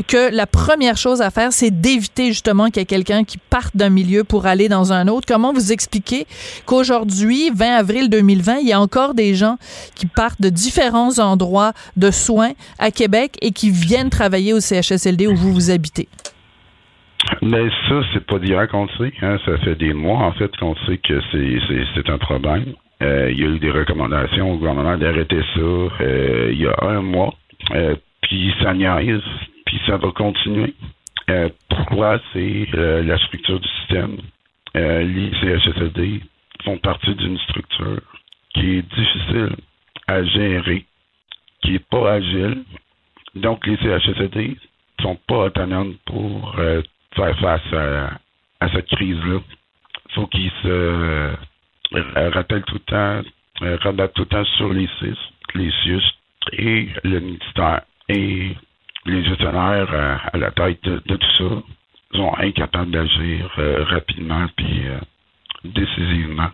[0.08, 3.76] que la première chose à faire, c'est d'éviter justement qu'il y ait quelqu'un qui parte
[3.76, 5.26] d'un milieu pour aller dans un autre.
[5.26, 6.26] Comment vous expliquez
[6.66, 9.56] qu'aujourd'hui, 20 avril 2020, il y a encore des gens
[9.94, 15.26] qui partent de différents endroits de soins à Québec et qui viennent travailler au CHSLD
[15.26, 16.08] où vous vous habitez?
[17.42, 19.12] Mais ça, c'est pas d'hier qu'on le sait.
[19.22, 19.36] Hein.
[19.44, 22.74] Ça fait des mois, en fait, qu'on sait que c'est un problème.
[23.02, 26.76] Euh, il y a eu des recommandations au gouvernement d'arrêter ça euh, il y a
[26.82, 27.34] un mois.
[27.70, 29.22] Euh, puis ça niaise,
[29.64, 30.74] puis ça va continuer.
[31.68, 32.20] pourquoi?
[32.32, 34.18] C'est la structure du système.
[34.74, 36.20] les CHSLD
[36.64, 38.00] font partie d'une structure
[38.54, 39.56] qui est difficile
[40.06, 40.84] à gérer,
[41.62, 42.64] qui est pas agile.
[43.36, 44.56] Donc, les CHSLD
[45.00, 46.56] sont pas autonomes pour
[47.14, 48.10] faire face à,
[48.60, 49.38] à cette crise-là.
[50.08, 51.36] Il faut qu'ils se
[51.92, 53.31] rappelle tout le temps,
[53.62, 55.18] euh, rabatte tout le temps sur les CIS,
[55.55, 56.03] les CIUS
[56.53, 57.83] et le ministère.
[58.09, 58.57] Et
[59.07, 61.62] les gestionnaires euh, à, la tête de, tout ça
[62.14, 64.83] sont incapables d'agir euh, rapidement puis
[65.64, 66.50] décisivement.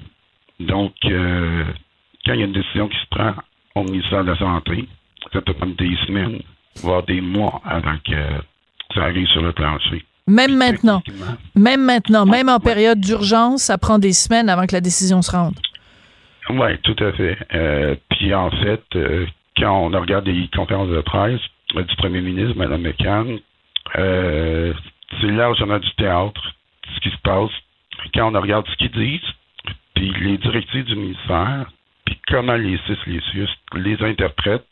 [0.61, 3.35] Donc, quand il y a une décision qui se prend
[3.75, 4.89] au ministère de la Santé,
[5.33, 6.41] ça peut prendre des semaines,
[6.83, 8.17] voire des mois avant que
[8.95, 10.05] ça arrive sur le plancher.
[10.27, 11.03] Même maintenant.
[11.55, 15.31] Même maintenant, même en période d'urgence, ça prend des semaines avant que la décision se
[15.31, 15.55] rende.
[16.51, 17.39] Oui, tout à fait.
[17.55, 21.41] Euh, puis en fait, euh, quand on regarde les conférences de presse
[21.77, 23.39] euh, du premier ministre, Mme McCann,
[23.95, 26.41] c'est largement du théâtre,
[26.95, 27.51] ce qui se passe.
[28.15, 29.33] Quand on regarde ce qu'ils disent,
[29.95, 31.71] puis les directives du ministère,
[32.05, 34.67] puis comment les CIS, les CIUS les interprètent,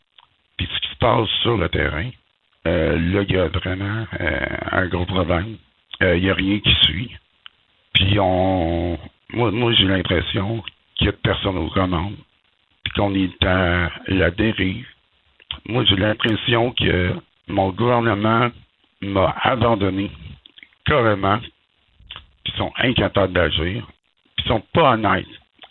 [0.57, 2.09] puis ce qui se passe sur le terrain,
[2.65, 5.57] là, il y a vraiment euh, un gros problème.
[6.01, 7.11] Il n'y a rien qui suit.
[7.93, 8.99] Puis on
[9.33, 10.63] moi, moi j'ai l'impression
[10.95, 12.15] qu'il n'y a personne aux commandes.
[12.83, 14.87] Puis qu'on est à la dérive.
[15.67, 17.13] Moi, j'ai l'impression que
[17.47, 18.51] mon gouvernement
[19.01, 20.11] m'a abandonné
[20.85, 21.39] carrément.
[21.39, 23.87] Puis ils sont incapables d'agir.
[24.37, 25.25] Puis sont pas honnêtes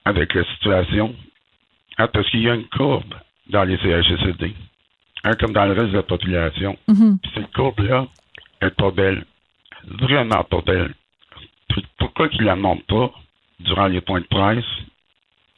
[0.05, 1.15] avec la situation.
[1.97, 3.15] Ah, parce qu'il y a une courbe
[3.49, 4.53] dans les CHSLD.
[5.25, 6.77] Hein, comme dans le reste de la population.
[6.89, 7.19] Mhm.
[7.35, 8.07] cette courbe-là
[8.63, 9.25] n'est pas belle.
[9.87, 10.95] Vraiment pas belle.
[11.99, 13.13] Pourquoi qu'ils la montrent pas
[13.61, 14.65] durant les points de presse?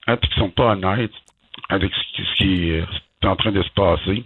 [0.07, 1.13] Hein, puis qu'ils sont pas honnêtes
[1.69, 2.85] avec ce qui est
[3.25, 4.25] en train de se passer.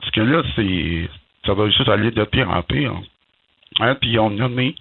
[0.00, 1.08] Parce que là, c'est
[1.44, 2.94] ça va juste aller de pire en pire.
[3.80, 4.74] Hein, puis on a nommé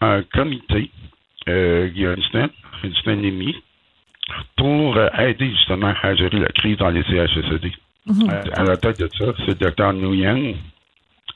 [0.00, 0.90] un comité
[1.48, 2.50] euh, il y a une semaine,
[2.82, 3.56] une semaine et demie,
[4.56, 7.72] pour euh, aider justement à gérer la crise dans les CHSLD.
[8.06, 8.30] Mhm.
[8.30, 10.54] Euh, à la tête de ça, c'est le docteur Nguyen.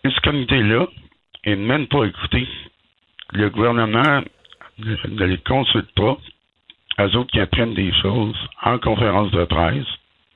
[0.05, 0.87] Et ce comité-là
[1.47, 2.47] n'est même pas écouté.
[3.33, 4.23] Le gouvernement
[4.79, 6.17] ne les consulte pas.
[7.01, 9.87] Eux autres qui apprennent des choses en conférence de presse.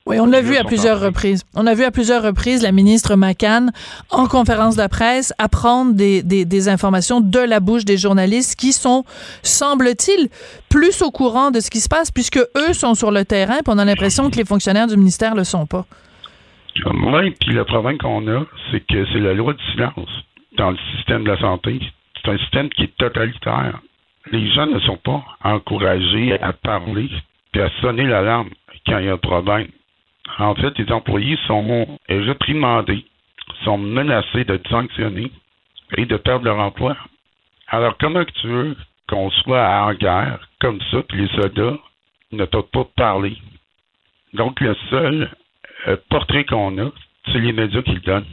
[0.06, 1.44] Oui, on l'a vu à plusieurs reprises.
[1.54, 3.72] On a vu à plusieurs reprises la ministre McCann,
[4.10, 8.74] en conférence de presse, apprendre des, des, des informations de la bouche des journalistes qui
[8.74, 9.04] sont,
[9.42, 10.28] semble-t-il,
[10.68, 13.72] plus au courant de ce qui se passe puisque eux sont sur le terrain, puis
[13.74, 15.86] on a l'impression que les fonctionnaires du ministère le sont pas.
[16.84, 20.24] Oui, puis le problème qu'on a, c'est que c'est la loi du silence
[20.56, 21.80] dans le système de la santé.
[22.16, 23.80] C'est un système qui est totalitaire.
[24.32, 27.08] Les gens ne sont pas encouragés à parler
[27.52, 28.50] puis à sonner l'alarme
[28.86, 29.68] quand il y a un problème.
[30.38, 33.04] En fait, les employés sont réprimandés,
[33.64, 35.30] sont menacés d'être sanctionnés
[35.96, 36.96] et de perdre leur emploi.
[37.68, 38.76] Alors, comment tu veux
[39.08, 41.78] qu'on soit en guerre comme ça, puis les soldats
[42.32, 43.36] ne peuvent pas parler?
[44.32, 45.30] Donc, le seul
[45.88, 46.90] euh, portrait qu'on a,
[47.26, 48.24] c'est les médias qui le donnent.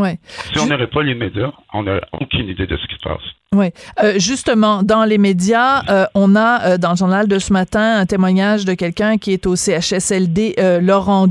[0.00, 0.18] Ouais.
[0.52, 3.22] Si on n'aurait pas les médias, on n'a aucune idée de ce qui se passe.
[3.54, 3.70] Oui.
[4.02, 7.96] Euh, justement, dans les médias, euh, on a euh, dans le journal de ce matin
[7.96, 11.26] un témoignage de quelqu'un qui est au CHSLD Laurent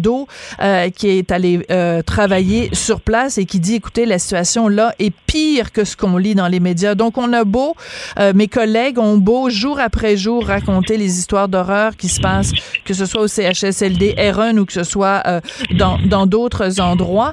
[0.96, 1.66] qui est allé
[2.06, 6.18] travailler sur place et qui dit, écoutez, la situation là est pire que ce qu'on
[6.18, 6.96] lit dans les médias.
[6.96, 7.76] Donc, on a beau,
[8.34, 12.52] mes collègues ont beau jour après jour raconter les histoires d'horreur qui se passent,
[12.86, 15.24] que ce soit au CHSLD R1 ou que ce soit
[15.72, 17.32] dans d'autres endroits.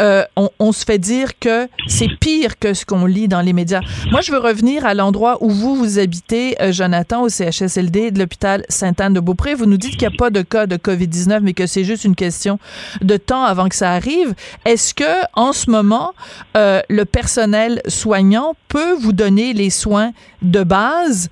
[0.00, 0.24] Euh,
[0.58, 3.80] on, se fait dire que c'est pire que ce qu'on lit dans les médias.
[4.10, 8.18] Moi, je veux revenir à l'endroit où vous, vous habitez, euh, Jonathan, au CHSLD de
[8.18, 9.54] l'hôpital Sainte-Anne-de-Beaupré.
[9.54, 12.04] Vous nous dites qu'il n'y a pas de cas de COVID-19, mais que c'est juste
[12.04, 12.58] une question
[13.02, 14.34] de temps avant que ça arrive.
[14.64, 16.12] Est-ce que, en ce moment,
[16.56, 21.30] euh, le personnel soignant peut vous donner les soins de base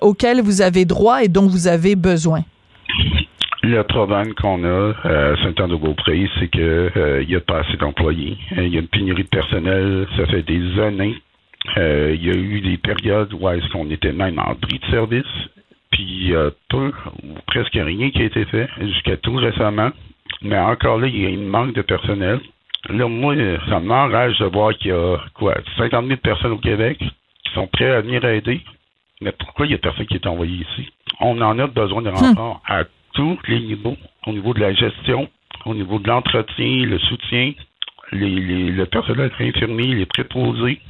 [0.00, 2.44] auxquels vous avez droit et dont vous avez besoin?
[3.62, 8.38] Le problème qu'on a à Saint-Anne-de-Beaupré, c'est que euh, il y a pas assez d'employés.
[8.56, 10.06] Euh, il y a une pénurie de personnel.
[10.16, 11.16] Ça fait des années.
[11.76, 14.90] Euh, il y a eu des périodes où est-ce qu'on était même en bris de
[14.90, 15.26] service.
[15.90, 16.90] Puis il y a peu
[17.22, 19.90] ou presque rien qui a été fait jusqu'à tout récemment.
[20.40, 22.40] Mais encore là, il y a un manque de personnel.
[22.88, 23.34] Là, moi,
[23.68, 27.66] ça m'enrage de voir qu'il y a quoi, 50 000 personnes au Québec qui sont
[27.66, 28.62] prêtes à venir aider.
[29.20, 30.90] Mais pourquoi il y a personne qui est envoyé ici?
[31.20, 33.96] On en a besoin de renfort à tous les niveaux,
[34.26, 35.28] au niveau de la gestion,
[35.64, 37.52] au niveau de l'entretien, le soutien,
[38.12, 40.80] les, le personnel infirmier, les préposés.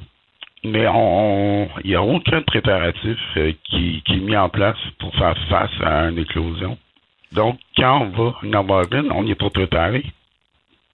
[0.63, 5.71] Mais il n'y a aucun préparatif euh, qui, est mis en place pour faire face
[5.83, 6.77] à une éclosion.
[7.33, 10.05] Donc, quand on va en avoir une, on n'y est pas préparé.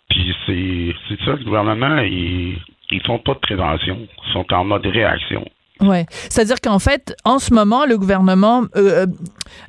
[0.09, 2.59] Puis c'est ça, le gouvernement, ils,
[2.93, 4.07] ils font pas de prévention.
[4.27, 5.45] Ils sont en mode réaction.
[5.81, 9.07] Ouais, c'est-à-dire qu'en fait, en ce moment, le gouvernement euh,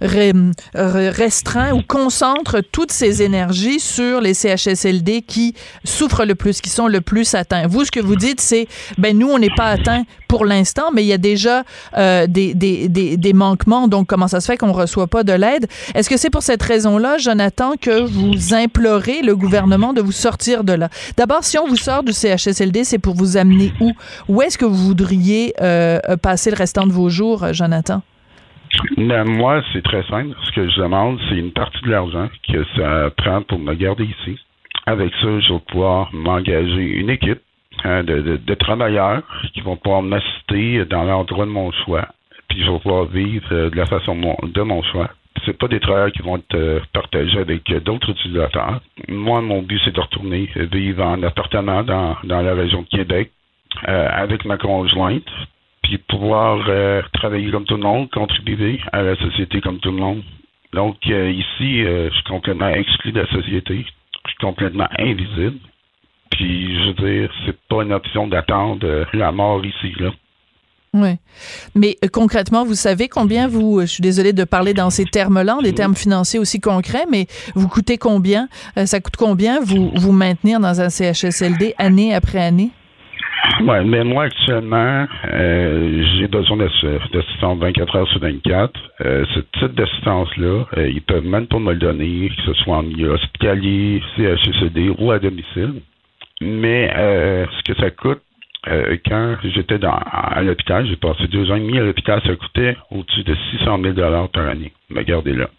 [0.02, 6.88] restreint ou concentre toutes ses énergies sur les CHSLD qui souffrent le plus, qui sont
[6.88, 7.68] le plus atteints.
[7.68, 8.68] Vous, ce que vous dites, c'est,
[8.98, 11.64] ben nous, on n'est pas atteints pour l'instant, mais il y a déjà
[11.98, 13.88] euh, des, des, des, manquements.
[13.88, 15.68] Donc, comment ça se fait qu'on reçoit pas de l'aide?
[15.96, 20.64] Est-ce que c'est pour cette raison-là, Jonathan, que vous implorez le gouvernement de vous sortir
[20.64, 20.90] de là?
[21.18, 23.92] D'abord, si on vous sort du CHSLD, c'est pour vous amener où?
[24.28, 28.02] Où est-ce que vous voudriez euh, passer le restant de vos jours, Jonathan?
[28.98, 30.36] Ben, moi, c'est très simple.
[30.44, 34.04] Ce que je demande, c'est une partie de l'argent que ça prend pour me garder
[34.04, 34.38] ici.
[34.86, 37.42] Avec ça, je vais pouvoir m'engager une équipe
[37.84, 42.08] hein, de, travailleurs qui vont pouvoir m'assister dans l'endroit de mon choix.
[42.50, 45.10] Puis je vais pouvoir vivre euh, de la façon de mon choix.
[45.46, 48.82] C'est pas des travailleurs qui vont être partagés avec d'autres utilisateurs.
[49.08, 53.32] Moi, mon but, c'est de retourner vivre en appartement dans, dans la région de Québec
[53.84, 55.30] avec ma conjointe
[55.88, 59.98] puis pouvoir euh, travailler comme tout le monde, contribuer à la société comme tout le
[59.98, 60.22] monde.
[60.74, 63.86] Donc euh, ici, euh, je suis complètement exclu de la société.
[64.26, 65.58] Je suis complètement invisible.
[66.32, 70.12] Puis je veux dire, c'est pas une option d'attendre la mort ici là.
[70.94, 71.16] Oui.
[71.76, 75.74] Mais concrètement, vous savez combien vous, je suis désolée de parler dans ces termes-là, des
[75.74, 78.48] termes financiers aussi concrets, mais vous coûtez combien,
[78.86, 82.72] ça coûte combien vous vous maintenir dans un CHSLD année après année?
[83.62, 88.74] Oui, mais moi, actuellement, euh, j'ai besoin d'assistance 24 heures sur 24.
[89.02, 92.78] Euh, ce type d'assistance-là, euh, ils peuvent même pas me le donner, que ce soit
[92.78, 95.82] en milieu hospitalier, CHSD ou à domicile.
[96.42, 98.22] Mais ce que ça coûte,
[98.66, 103.24] quand j'étais à l'hôpital, j'ai passé deux ans et demi à l'hôpital, ça coûtait au-dessus
[103.24, 104.72] de 600 000 par année.
[104.90, 105.50] Me gardez là.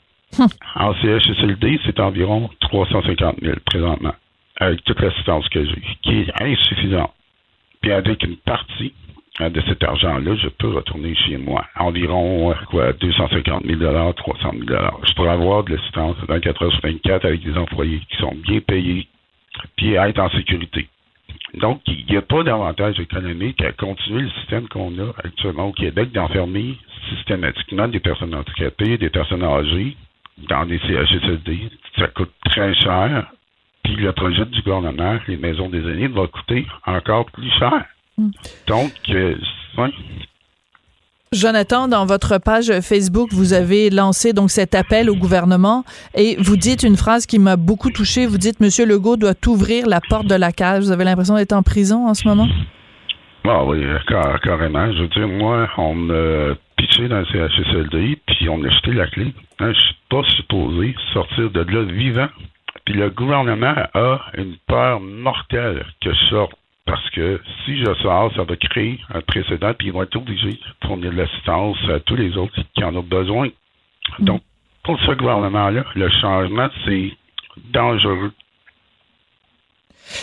[0.77, 4.15] En CHSLD, c'est environ 350 000 présentement,
[4.59, 7.13] avec toute l'assistance que j'ai, qui est insuffisante.
[7.81, 8.93] Puis avec une partie
[9.41, 11.65] euh, de cet argent-là, je peux retourner chez moi.
[11.77, 16.81] Environ, euh, quoi, 250 000 300 000 Je pourrais avoir de l'assistance 24 heures sur
[16.83, 19.07] 24 avec des employés qui sont bien payés,
[19.77, 20.89] puis être en sécurité.
[21.55, 25.73] Donc, il n'y a pas d'avantage économique à continuer le système qu'on a actuellement au
[25.73, 26.77] Québec d'enfermer
[27.11, 29.97] systématiquement des personnes handicapées, des personnes âgées
[30.49, 31.71] dans des CHSLD.
[31.97, 33.33] Ça coûte très cher.
[33.83, 37.85] Puis le projet du gouvernement, les maisons des aînés, va coûter encore plus cher.
[38.19, 38.31] Mm.
[38.67, 39.37] Donc, euh,
[41.33, 46.57] Jonathan, dans votre page Facebook, vous avez lancé donc cet appel au gouvernement et vous
[46.57, 48.27] dites une phrase qui m'a beaucoup touché.
[48.27, 50.85] Vous dites Monsieur Legault doit ouvrir la porte de la cage.
[50.85, 52.49] Vous avez l'impression d'être en prison en ce moment?
[53.45, 54.93] Ah oui, carrément.
[54.93, 59.07] Je veux dire, moi, on m'a pitché dans le CHSLD, puis on a jeté la
[59.07, 59.35] clé.
[59.59, 62.29] Hein, je suis pas supposé sortir de là vivant.
[62.87, 66.53] Puis le gouvernement a une peur mortelle que je sorte
[66.89, 70.53] parce que si je sors, ça va créer un précédent, puis ils vont être obligés
[70.53, 73.49] de fournir de l'assistance à tous les autres qui en ont besoin.
[74.21, 74.41] Donc,
[74.85, 77.13] pour ce gouvernement-là, le changement, c'est
[77.73, 78.33] dangereux.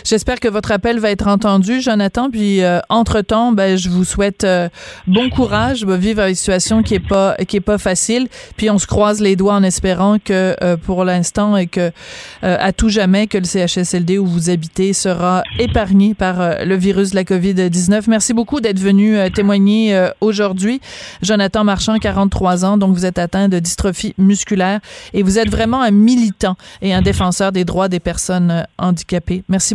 [0.03, 2.29] J'espère que votre appel va être entendu, Jonathan.
[2.29, 4.69] Puis euh, entre-temps, ben, je vous souhaite euh,
[5.07, 8.27] bon courage, va vivre une situation qui est pas qui est pas facile.
[8.57, 11.91] Puis on se croise les doigts en espérant que euh, pour l'instant et que
[12.41, 17.15] à tout jamais que le CHSLD où vous habitez sera épargné par le virus de
[17.15, 18.03] la COVID-19.
[18.07, 20.81] Merci beaucoup d'être venu témoigner aujourd'hui.
[21.21, 24.79] Jonathan Marchand, 43 ans, donc vous êtes atteint de dystrophie musculaire
[25.13, 29.43] et vous êtes vraiment un militant et un défenseur des droits des personnes handicapées.
[29.49, 29.74] Merci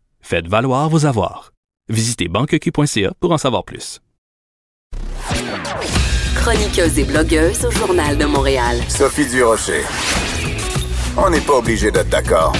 [0.21, 1.51] Faites valoir vos avoirs.
[1.89, 3.99] Visitez banqueq.ca pour en savoir plus.
[6.35, 8.77] Chroniqueuse et blogueuse au Journal de Montréal.
[8.87, 9.83] Sophie Durocher.
[11.17, 12.53] On n'est pas obligé d'être d'accord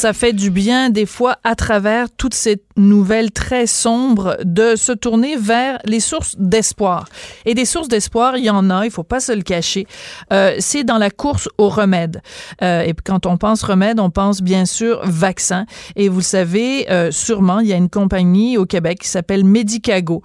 [0.00, 4.92] ça fait du bien des fois à travers toutes ces nouvelles très sombres de se
[4.92, 7.04] tourner vers les sources d'espoir.
[7.44, 9.86] Et des sources d'espoir, il y en a, il faut pas se le cacher.
[10.32, 12.22] Euh, c'est dans la course au remède.
[12.62, 15.66] Euh, et quand on pense remède, on pense bien sûr vaccin.
[15.96, 19.44] Et vous le savez euh, sûrement, il y a une compagnie au Québec qui s'appelle
[19.44, 20.22] Medicago.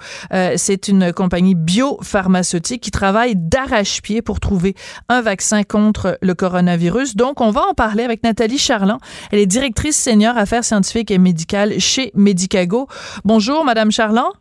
[0.55, 4.73] C'est une compagnie biopharmaceutique qui travaille d'arrache-pied pour trouver
[5.09, 7.17] un vaccin contre le coronavirus.
[7.17, 8.99] Donc, on va en parler avec Nathalie Charland.
[9.31, 12.87] Elle est directrice senior affaires scientifiques et médicales chez Medicago.
[13.23, 14.31] Bonjour, Madame Charland.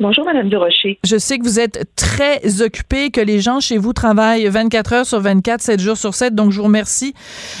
[0.00, 1.00] Bonjour, Madame Durocher.
[1.02, 5.06] Je sais que vous êtes très occupée, que les gens chez vous travaillent 24 heures
[5.06, 6.36] sur 24, 7 jours sur 7.
[6.36, 7.14] Donc, je vous remercie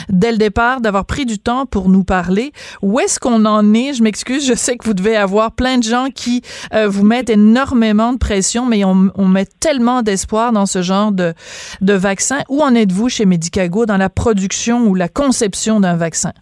[0.08, 2.52] dès le départ d'avoir pris du temps pour nous parler.
[2.80, 3.94] Où est-ce qu'on en est?
[3.94, 6.42] Je m'excuse, je sais que vous devez avoir plein de gens qui
[6.74, 11.10] euh, vous mettent énormément de pression, mais on, on met tellement d'espoir dans ce genre
[11.10, 11.34] de,
[11.80, 12.38] de vaccin.
[12.48, 16.32] Où en êtes-vous chez Medicago dans la production ou la conception d'un vaccin?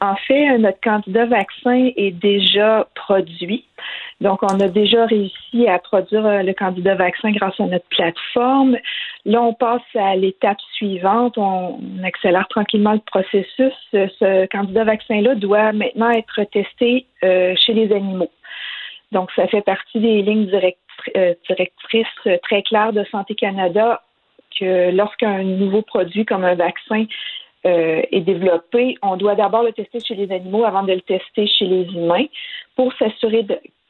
[0.00, 3.66] En fait, notre candidat vaccin est déjà produit.
[4.22, 8.78] Donc, on a déjà réussi à produire euh, le candidat vaccin grâce à notre plateforme.
[9.26, 11.36] Là, on passe à l'étape suivante.
[11.36, 13.74] On, accélère tranquillement le processus.
[13.92, 18.30] Ce candidat vaccin-là doit maintenant être testé euh, chez les animaux.
[19.12, 20.50] Donc, ça fait partie des lignes
[21.16, 22.06] euh, directrices
[22.42, 24.00] très claires de Santé Canada
[24.58, 27.04] que lorsqu'un nouveau produit comme un vaccin
[27.66, 31.46] euh, est développé, on doit d'abord le tester chez les animaux avant de le tester
[31.46, 32.24] chez les humains
[32.74, 33.46] pour s'assurer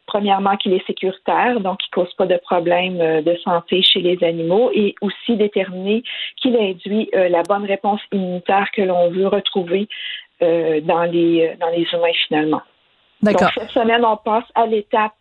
[0.07, 4.01] premièrement qu'il est sécuritaire, donc qu'il ne cause pas de problèmes euh, de santé chez
[4.01, 6.03] les animaux, et aussi déterminer
[6.37, 9.89] qu'il induit euh, la bonne réponse immunitaire que l'on veut retrouver
[10.41, 12.63] dans, les, dans les humains finalement.
[13.23, 15.13] Donc cette semaine, on passe à l'étape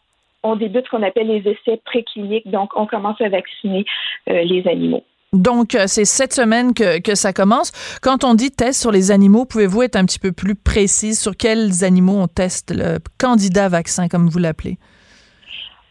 [0.41, 3.83] on débute ce qu'on appelle les essais précliniques, donc on commence à vacciner
[4.25, 5.03] les animaux.
[5.31, 7.71] Donc, euh, c'est cette semaine que, ça commence.
[8.01, 11.37] Quand on dit test sur les animaux, pouvez-vous être un petit peu plus précise sur
[11.37, 14.77] quels animaux on teste le candidat vaccin, comme vous l'appelez?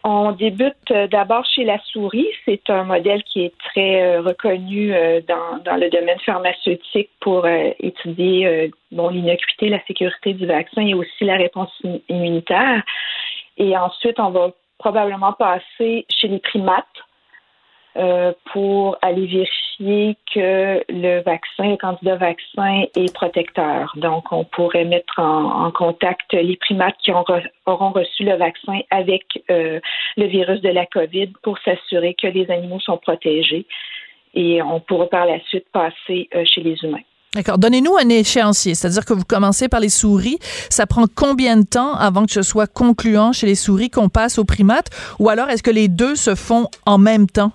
[0.02, 2.26] On débute euh, d'abord chez la souris.
[2.46, 4.92] C'est un modèle qui est très euh, reconnu
[5.28, 11.24] dans, dans, le domaine pharmaceutique pour étudier bon, l'innocuité, la sécurité du vaccin et aussi
[11.24, 11.70] la réponse
[12.08, 12.82] immunitaire.
[13.56, 16.86] Et ensuite, on va probablement passer chez les primates
[17.98, 23.92] euh, pour aller vérifier que le vaccin, le candidat vaccin est protecteur.
[23.96, 29.80] Donc, on pourrait mettre en, contact les primates qui auront, reçu le vaccin avec euh,
[30.16, 33.66] le virus de la COVID pour s'assurer que les animaux sont protégés.
[34.32, 37.02] Et on pourra par la suite passer euh, chez les humains.
[37.34, 37.58] D'accord.
[37.58, 40.38] Donnez-nous un échéancier, c'est-à-dire que vous commencez par les souris.
[40.70, 44.38] Ça prend combien de temps avant que ce soit concluant chez les souris qu'on passe
[44.38, 44.88] aux primates?
[45.18, 47.52] Ou alors est-ce que les deux se font en même temps?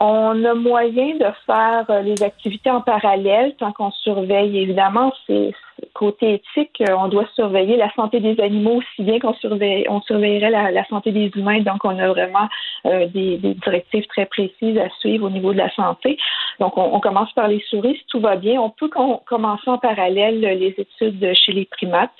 [0.00, 4.58] On a moyen de faire euh, les activités en parallèle tant qu'on surveille.
[4.58, 5.52] Évidemment, c'est
[5.92, 10.00] côté éthique, euh, on doit surveiller la santé des animaux aussi bien qu'on surveille, on
[10.02, 11.60] surveillerait la, santé des humains.
[11.60, 12.48] Donc, on a vraiment
[12.86, 16.18] euh, des, directives très précises à suivre au niveau de la santé.
[16.58, 17.96] Donc, on, commence par les souris.
[17.96, 22.10] Si tout va bien, on peut commencer en parallèle les études chez les primates.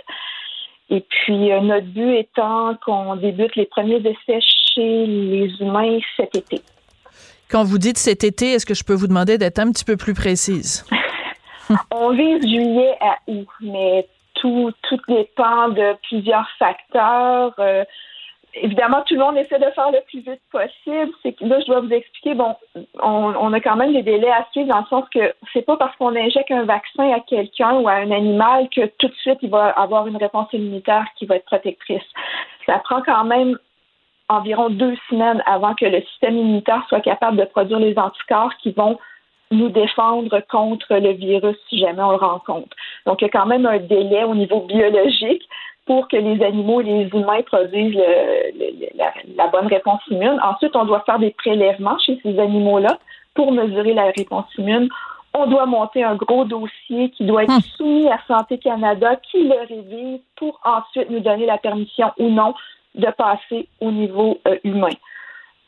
[0.91, 4.41] Et puis, notre but étant qu'on débute les premiers essais
[4.75, 6.61] chez les humains cet été.
[7.55, 9.97] Quand vous dites cet été, est-ce que je peux vous demander d'être un petit peu
[9.97, 10.85] plus précise?
[11.93, 17.55] On vise juillet à août, mais tout, tout dépend de plusieurs facteurs.
[17.61, 17.85] Euh,
[18.55, 21.13] évidemment, tout le monde essaie de faire le plus vite possible.
[21.43, 22.57] Là, je dois vous expliquer, bon,
[23.01, 25.95] on, a quand même des délais à suivre dans le sens que c'est pas parce
[25.95, 29.51] qu'on injecte un vaccin à quelqu'un ou à un animal que tout de suite il
[29.51, 32.03] va avoir une réponse immunitaire qui va être protectrice.
[32.67, 33.57] Ça prend quand même
[34.29, 38.73] environ deux semaines avant que le système immunitaire soit capable de produire les anticorps qui
[38.73, 38.99] vont
[39.51, 42.75] nous défendre contre le virus si jamais on le rencontre.
[43.07, 45.43] Donc, il y a quand même un délai au niveau biologique
[45.87, 47.99] pour que les animaux et les humains produisent
[49.37, 50.41] la, bonne réponse immune.
[50.43, 52.99] Ensuite, on doit faire des prélèvements chez ces animaux-là
[53.35, 54.89] pour mesurer la réponse immune.
[55.35, 57.61] On doit monter un gros dossier qui doit être hum.
[57.77, 62.55] soumis à Santé Canada, qui le révise pour ensuite nous donner la permission ou non
[62.95, 64.95] de passer au niveau euh, humain.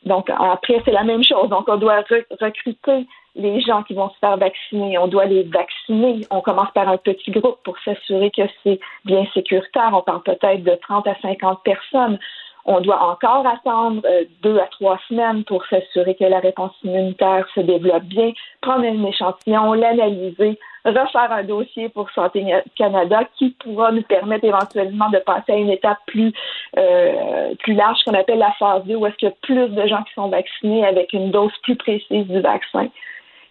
[0.05, 1.49] Donc, après, c'est la même chose.
[1.49, 2.03] Donc, on doit
[2.39, 4.97] recruter les gens qui vont se faire vacciner.
[4.97, 6.21] On doit les vacciner.
[6.31, 9.91] On commence par un petit groupe pour s'assurer que c'est bien sécuritaire.
[9.93, 12.19] On parle peut-être de 30 à 50 personnes.
[12.65, 17.45] On doit encore attendre euh, deux à trois semaines pour s'assurer que la réponse immunitaire
[17.55, 23.91] se développe bien, prendre un échantillon, l'analyser, refaire un dossier pour Santé Canada qui pourra
[23.91, 26.33] nous permettre éventuellement de passer à une étape plus,
[26.77, 29.87] euh, plus large qu'on appelle la phase 2, où est-ce qu'il y a plus de
[29.87, 32.87] gens qui sont vaccinés avec une dose plus précise du vaccin.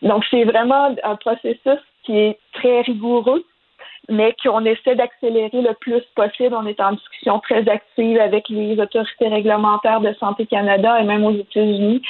[0.03, 3.45] Donc, c'est vraiment un processus qui est très rigoureux,
[4.09, 6.55] mais qu'on essaie d'accélérer le plus possible.
[6.55, 11.25] On est en discussion très active avec les autorités réglementaires de Santé Canada et même
[11.25, 12.03] aux États-Unis.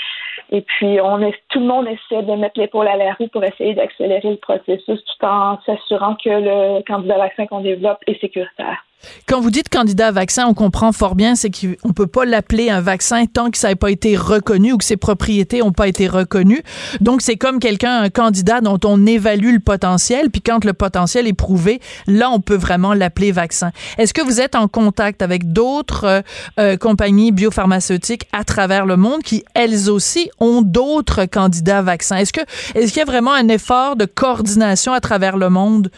[0.50, 3.44] Et puis, on est, tout le monde essaie de mettre l'épaule à la roue pour
[3.44, 8.84] essayer d'accélérer le processus tout en s'assurant que le candidat vaccin qu'on développe est sécuritaire.
[9.26, 12.80] Quand vous dites candidat vaccin, on comprend fort bien, c'est qu'on peut pas l'appeler un
[12.80, 16.08] vaccin tant que ça n'a pas été reconnu ou que ses propriétés n'ont pas été
[16.08, 16.62] reconnues.
[17.00, 21.26] Donc, c'est comme quelqu'un, un candidat dont on évalue le potentiel, puis quand le potentiel
[21.26, 23.72] est prouvé, là, on peut vraiment l'appeler vaccin.
[23.98, 26.20] Est-ce que vous êtes en contact avec d'autres euh,
[26.58, 32.16] euh, compagnies biopharmaceutiques à travers le monde qui, elles aussi, ont d'autres candidats vaccins?
[32.16, 32.40] Est-ce que
[32.74, 35.90] est-ce qu'il y a vraiment un effort de coordination à travers le monde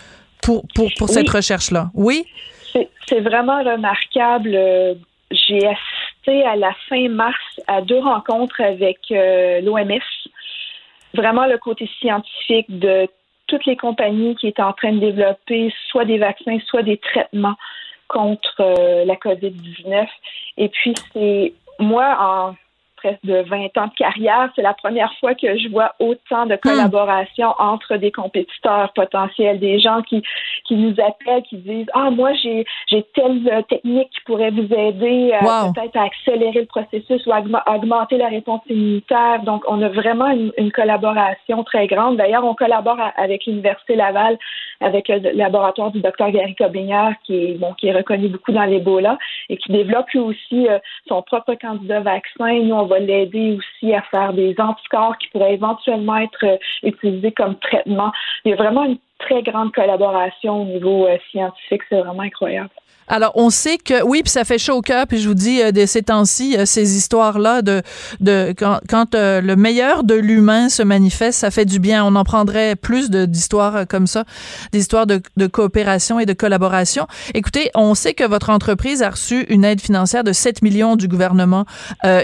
[0.43, 1.91] pour, pour, pour cette recherche-là?
[1.95, 2.25] Oui?
[3.07, 4.51] C'est vraiment remarquable.
[5.31, 10.01] J'ai assisté à la fin mars à deux rencontres avec euh, l'OMS.
[11.15, 13.09] Vraiment le côté scientifique de
[13.47, 17.57] toutes les compagnies qui étaient en train de développer soit des vaccins, soit des traitements
[18.09, 20.07] contre euh, la COVID-19.
[20.59, 22.55] Et puis, c'est moi, en
[23.01, 26.57] presque de 20 ans de carrière, c'est la première fois que je vois autant de
[26.57, 30.23] collaboration entre des compétiteurs potentiels, des gens qui,
[30.67, 34.69] qui nous appellent, qui disent Ah, moi, j'ai, j'ai telle euh, technique qui pourrait vous
[34.73, 37.43] aider euh, peut-être à accélérer le processus ou à
[37.75, 39.43] augmenter la réponse immunitaire.
[39.45, 42.17] Donc, on a vraiment une, une collaboration très grande.
[42.17, 44.39] D'ailleurs, on collabore avec l'Université Laval,
[44.81, 48.65] avec le laboratoire du docteur Gary Cobignard, qui est, bon, qui est reconnu beaucoup dans
[48.65, 49.19] l'Ebola
[49.49, 50.79] et qui développe lui aussi euh,
[51.09, 52.61] son propre candidat vaccin.
[52.63, 57.33] Nous, on va l'aider aussi à faire des anticorps qui pourraient éventuellement être euh, utilisés
[57.33, 58.13] comme traitement.
[58.45, 61.83] Il y a vraiment une très grande collaboration au niveau euh, scientifique.
[61.89, 62.71] C'est vraiment incroyable.
[63.09, 65.63] Alors, on sait que, oui, puis ça fait chaud au cœur, puis je vous dis,
[65.63, 67.83] euh, de ces temps-ci, euh, ces histoires-là de,
[68.21, 72.05] de quand, quand euh, le meilleur de l'humain se manifeste, ça fait du bien.
[72.05, 74.25] On en prendrait plus d'histoires comme ça,
[74.73, 77.07] des histoires de, de, coopération et de collaboration.
[77.33, 81.09] Écoutez, on sait que votre entreprise a reçu une aide financière de 7 millions du
[81.09, 81.65] gouvernement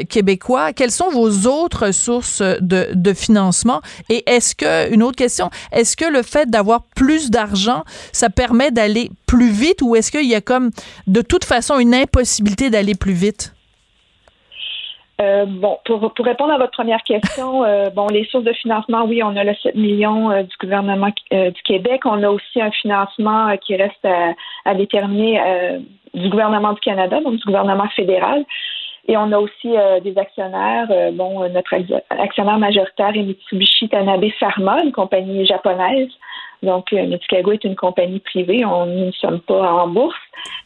[0.08, 0.72] québécois.
[0.72, 3.80] Quelles sont vos autres sources de, de financement?
[4.10, 8.70] Et est-ce que, une autre question, est-ce que le fait d'avoir plus d'argent, ça permet
[8.70, 10.70] d'aller plus vite ou est-ce qu'il y a comme
[11.08, 13.52] de toute façon une impossibilité d'aller plus vite?
[15.20, 19.04] Euh, bon, pour, pour répondre à votre première question, euh, bon, les sources de financement,
[19.06, 22.02] oui, on a le 7 millions euh, du gouvernement du Québec.
[22.04, 25.40] On a aussi un financement qui reste à, à déterminer
[26.14, 28.44] du gouvernement du Canada, donc du gouvernement fédéral.
[29.06, 29.70] Et on a aussi
[30.02, 30.86] des actionnaires.
[31.12, 31.74] bon, notre
[32.10, 36.08] actionnaire majoritaire est Mitsubishi Tanabe Pharma, une compagnie japonaise.
[36.64, 38.64] Donc, Mitsukago est une compagnie privée.
[38.64, 40.16] On, nous ne sommes pas en bourse,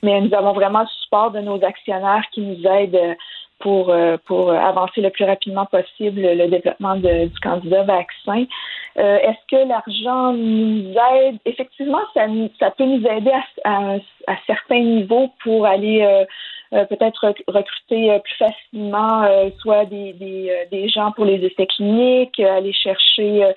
[0.03, 3.17] mais nous avons vraiment le support de nos actionnaires qui nous aident
[3.59, 8.45] pour, euh, pour avancer le plus rapidement possible le développement du candidat vaccin.
[8.99, 11.37] Euh, Est-ce que l'argent nous aide?
[11.45, 12.27] Effectivement, ça,
[12.59, 13.33] ça peut nous aider
[13.65, 13.97] à,
[14.27, 16.25] à, certains niveaux pour aller euh, euh,
[16.71, 22.39] peut-être recruter euh, plus facilement euh, soit des, des, des, gens pour les essais cliniques,
[22.41, 23.53] aller chercher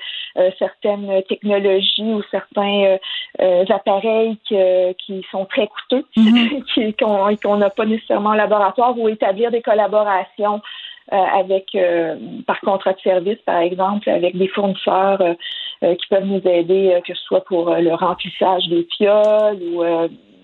[0.57, 2.97] certaines technologies ou certains
[3.69, 7.41] appareils qui sont très coûteux, mm-hmm.
[7.43, 10.61] qu'on n'a pas nécessairement en laboratoire, ou établir des collaborations
[11.09, 11.77] avec
[12.47, 15.21] par contrat de service, par exemple, avec des fournisseurs
[15.81, 19.83] qui peuvent nous aider, que ce soit pour le remplissage des fioles ou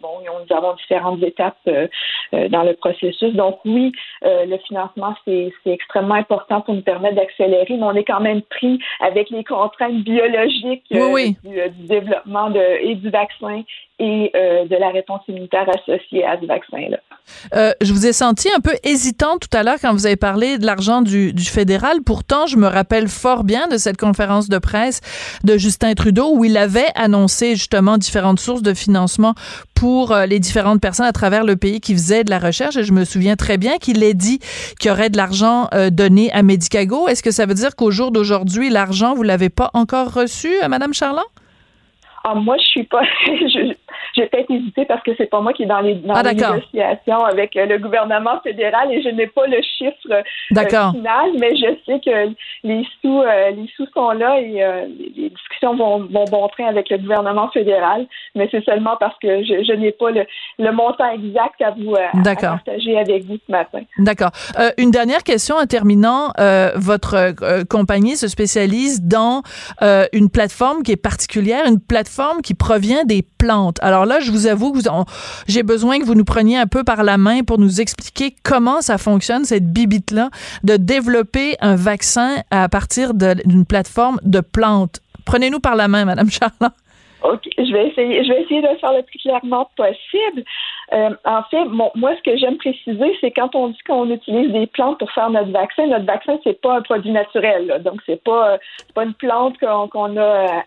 [0.08, 1.88] bon, nous avons différentes étapes euh,
[2.34, 3.34] euh, dans le processus.
[3.34, 3.92] Donc oui,
[4.24, 8.42] euh, le financement, c'est extrêmement important pour nous permettre d'accélérer, mais on est quand même
[8.42, 10.84] pris avec les contraintes biologiques
[11.44, 13.64] Du, développement de, et du vaccin
[14.00, 16.98] et de la réponse immunitaire associée à ce vaccin-là.
[17.82, 20.66] je vous ai senti un peu hésitant tout à l'heure quand vous avez parlé de
[20.66, 21.98] l'argent du, du, fédéral.
[22.06, 25.02] Pourtant, je me rappelle fort bien de cette conférence de presse
[25.44, 29.34] de Justin Trudeau où il avait annoncé justement différentes sources de financement
[29.80, 32.78] pour euh, les différentes personnes à travers le pays qui faisaient de la recherche.
[32.78, 34.40] Et je me souviens très bien qu'il ait dit
[34.80, 37.08] qu'il y aurait de l'argent euh, donné à Medicago.
[37.08, 40.68] Est-ce que ça veut dire qu'au jour d'aujourd'hui, l'argent, vous l'avez pas encore reçu, euh,
[40.68, 41.26] Madame Charland?
[42.24, 43.02] Ah, moi, je suis pas.
[44.16, 46.34] j'ai peut-être hésité parce que c'est pas moi qui est dans les, dans ah, les
[46.34, 51.56] négociations avec euh, le gouvernement fédéral et je n'ai pas le chiffre euh, final, mais
[51.56, 52.34] je sais que
[52.64, 54.64] les sous, euh, les sous sont là et
[55.16, 59.44] les discussions vont, vont bon train avec le gouvernement fédéral, mais c'est seulement parce que
[59.44, 60.26] je, je n'ai pas le,
[60.60, 63.80] le, montant exact à vous à partager avec vous ce matin.
[63.98, 64.32] D'accord.
[64.78, 66.32] une dernière question en terminant.
[66.76, 67.34] votre
[67.70, 69.42] compagnie se spécialise dans
[70.14, 73.78] une plateforme qui est particulière, une plateforme qui provient des plantes.
[73.82, 74.80] Alors là, je vous avoue que
[75.48, 78.82] j'ai besoin que vous nous preniez un peu par la main pour nous expliquer comment
[78.82, 80.30] ça fonctionne, cette bibite-là,
[80.64, 85.02] de développer un vaccin à partir d'une plateforme de plantes.
[85.26, 86.72] Prenez-nous par la main, Madame Charland.
[87.24, 90.44] OK, je vais essayer, je vais essayer de le faire le plus clairement possible.
[90.94, 94.68] Euh, en fait, moi, ce que j'aime préciser, c'est quand on dit qu'on utilise des
[94.68, 97.82] plantes pour faire notre vaccin, notre vaccin, c'est pas un produit naturel.
[97.84, 98.58] Donc, c'est pas,
[98.94, 100.64] pas une plante qu'on a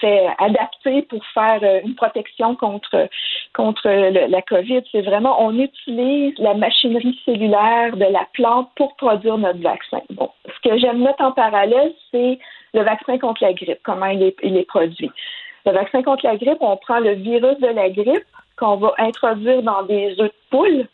[0.00, 3.08] fait adapté pour faire euh, une protection contre
[3.54, 4.82] contre la COVID.
[4.92, 10.00] C'est vraiment on utilise la machinerie cellulaire de la plante pour produire notre vaccin.
[10.10, 12.38] Bon, ce que j'aime mettre en parallèle, c'est
[12.74, 15.10] le vaccin contre la grippe, comment il est, il est produit.
[15.66, 18.24] Le vaccin contre la grippe, on prend le virus de la grippe
[18.56, 20.86] qu'on va introduire dans des œufs de poule.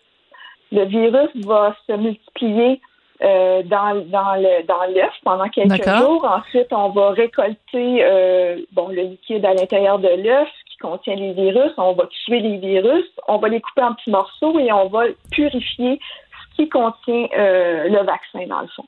[0.73, 2.81] Le virus va se multiplier
[3.23, 6.23] euh, dans, dans le dans l'œuf pendant quelques jours.
[6.25, 11.33] Ensuite, on va récolter euh, bon le liquide à l'intérieur de l'œuf qui contient les
[11.33, 11.73] virus.
[11.79, 13.07] On va tuer les virus.
[13.27, 15.99] On va les couper en petits morceaux et on va purifier
[16.51, 18.85] ce qui contient euh, le vaccin dans le fond.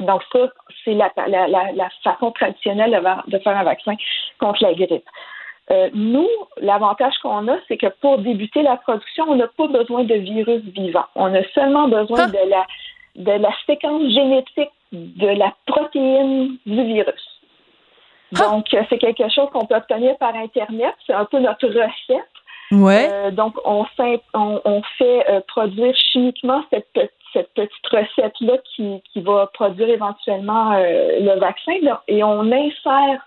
[0.00, 0.40] Donc ça,
[0.84, 3.94] c'est la, la, la, façon traditionnelle de faire un vaccin
[4.40, 5.06] contre la grippe.
[5.94, 6.28] nous,
[6.60, 10.62] l'avantage qu'on a, c'est que pour débuter la production, on n'a pas besoin de virus
[10.64, 11.06] vivants.
[11.14, 12.26] On a seulement besoin ah!
[12.26, 12.66] de la
[13.16, 17.40] de la séquence génétique de la protéine du virus.
[18.36, 18.50] Ah!
[18.50, 20.94] Donc, euh, c'est quelque chose qu'on peut obtenir par Internet.
[21.06, 22.26] C'est un peu notre recette.
[22.70, 23.08] Ouais.
[23.10, 23.84] Euh, donc, on,
[24.34, 31.38] on, fait euh, produire chimiquement cette, cette petite recette-là qui, qui, va produire éventuellement le
[31.38, 31.72] vaccin.
[32.08, 33.20] et on insère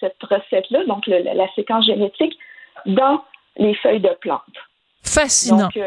[0.00, 2.38] cette recette-là, donc la séquence génétique,
[2.84, 3.22] dans
[3.56, 4.40] les feuilles de plantes.
[5.02, 5.68] Fascinant.
[5.74, 5.78] Donc,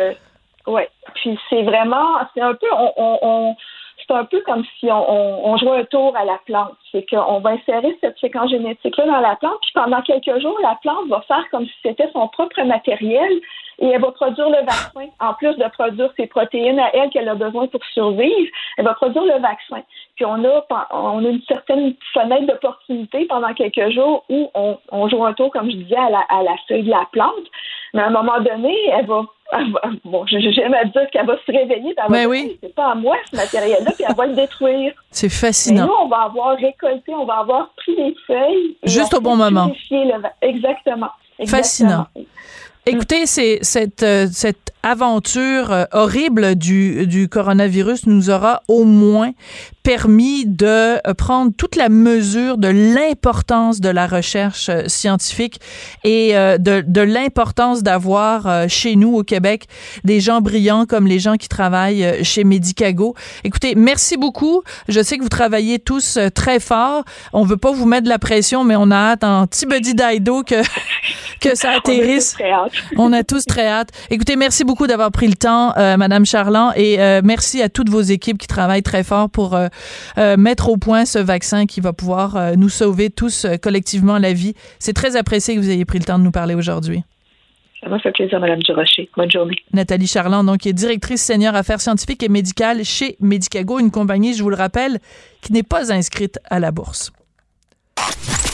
[0.68, 0.82] oui.
[1.16, 3.56] Puis c'est vraiment, c'est un peu, on, on,
[4.10, 6.74] c'est un peu comme si on, on, jouait un tour à la plante.
[6.92, 10.78] C'est qu'on va insérer cette séquence génétique-là dans la plante, puis pendant quelques jours, la
[10.82, 13.32] plante va faire comme si c'était son propre matériel
[13.80, 15.08] et elle va produire le vaccin.
[15.20, 18.94] En plus de produire ses protéines à elle qu'elle a besoin pour survivre, elle va
[18.94, 19.82] produire le vaccin.
[20.16, 25.08] Puis on a, on a une certaine fenêtre d'opportunité pendant quelques jours où on, on,
[25.08, 27.46] joue un tour, comme je disais, à la, à la feuille de la plante.
[27.94, 29.24] Mais à un moment donné, elle va
[30.06, 32.58] bon, j'aime à dire qu'elle va se réveiller, puis ben oui.
[32.62, 34.94] c'est pas à moi ce matériel-là, puis elle va le détruire.
[35.12, 35.86] C'est fascinant.
[35.86, 38.78] Et nous, on va avoir récolté, on va avoir pris les feuilles.
[38.84, 39.72] Juste au bon moment.
[39.90, 40.48] Le...
[40.48, 41.62] Exactement, Exactement.
[41.62, 42.08] Fascinant.
[42.90, 44.04] Écoutez, c'est cette,
[44.82, 49.32] aventure horrible du, coronavirus nous aura au moins
[49.84, 55.60] permis de prendre toute la mesure de l'importance de la recherche scientifique
[56.06, 59.68] et de, de l'importance d'avoir chez nous au Québec
[60.06, 63.16] des gens brillants comme les gens qui travaillent chez Medicago.
[63.44, 64.64] Écoutez, merci beaucoup.
[64.88, 67.04] Je sais que vous travaillez tous très fort.
[67.34, 69.94] On veut pas vous mettre de la pression, mais on a hâte en petit buddy
[69.94, 70.62] d'Aido que,
[71.40, 72.38] que ça atterrisse.
[72.98, 73.90] on a tous très hâte.
[74.10, 77.90] Écoutez, merci beaucoup d'avoir pris le temps, euh, Madame Charland, et euh, merci à toutes
[77.90, 79.68] vos équipes qui travaillent très fort pour euh,
[80.38, 84.54] mettre au point ce vaccin qui va pouvoir nous sauver tous collectivement la vie.
[84.80, 87.04] C'est très apprécié que vous ayez pris le temps de nous parler aujourd'hui.
[87.82, 89.10] Ça m'a fait plaisir, Mme Durocher.
[89.16, 89.56] Bonne journée.
[89.74, 94.34] Nathalie Charland, donc, qui est directrice senior affaires scientifiques et médicales chez Medicago, une compagnie,
[94.34, 95.00] je vous le rappelle,
[95.42, 97.14] qui n'est pas inscrite à la bourse.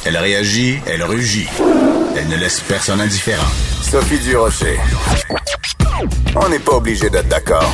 [0.05, 1.47] Elle réagit, elle rugit.
[2.15, 3.47] Elle ne laisse personne indifférent.
[3.81, 4.79] Sophie Durocher.
[6.35, 7.71] On n'est pas obligé d'être d'accord.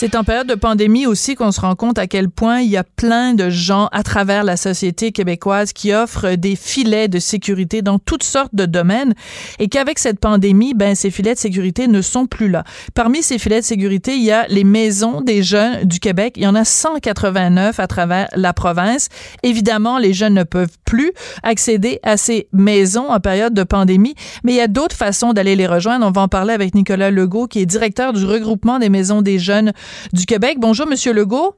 [0.00, 2.76] C'est en période de pandémie aussi qu'on se rend compte à quel point il y
[2.76, 7.82] a plein de gens à travers la société québécoise qui offrent des filets de sécurité
[7.82, 9.14] dans toutes sortes de domaines
[9.58, 12.62] et qu'avec cette pandémie, ben, ces filets de sécurité ne sont plus là.
[12.94, 16.34] Parmi ces filets de sécurité, il y a les maisons des jeunes du Québec.
[16.36, 19.08] Il y en a 189 à travers la province.
[19.42, 21.10] Évidemment, les jeunes ne peuvent plus
[21.42, 25.56] accéder à ces maisons en période de pandémie, mais il y a d'autres façons d'aller
[25.56, 26.06] les rejoindre.
[26.06, 29.40] On va en parler avec Nicolas Legault, qui est directeur du regroupement des maisons des
[29.40, 29.72] jeunes
[30.12, 30.56] du Québec.
[30.58, 31.54] Bonjour, Monsieur Legault.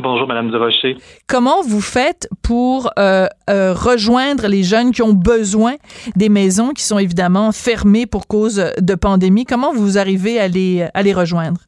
[0.00, 0.96] Bonjour, Madame Durocher.
[1.26, 5.74] Comment vous faites pour euh, euh, rejoindre les jeunes qui ont besoin
[6.14, 9.44] des maisons qui sont évidemment fermées pour cause de pandémie?
[9.44, 11.62] Comment vous arrivez à les, à les rejoindre?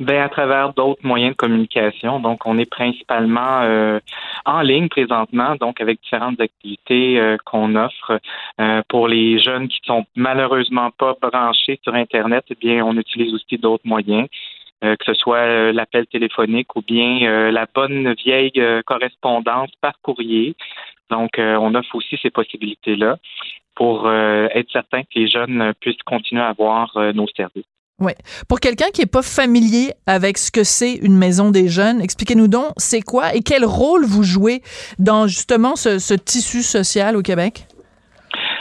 [0.00, 2.18] Ben, à travers d'autres moyens de communication.
[2.18, 4.00] Donc, on est principalement euh,
[4.46, 8.18] en ligne présentement, donc avec différentes activités qu'on offre
[8.88, 12.44] pour les jeunes qui sont malheureusement pas branchés sur Internet.
[12.48, 14.28] Eh bien, on utilise aussi d'autres moyens.
[14.84, 19.94] Euh, que ce soit euh, l'appel téléphonique ou bien euh, la bonne vieille correspondance par
[20.02, 20.54] courrier.
[21.10, 23.18] Donc, on offre aussi ces possibilités-là
[23.74, 27.66] pour être certain que les jeunes puissent continuer à avoir nos services.
[28.00, 28.12] Oui.
[28.48, 32.48] Pour quelqu'un qui n'est pas familier avec ce que c'est une maison des jeunes, expliquez-nous
[32.48, 34.62] donc, c'est quoi et quel rôle vous jouez
[34.98, 37.66] dans justement ce tissu social au Québec?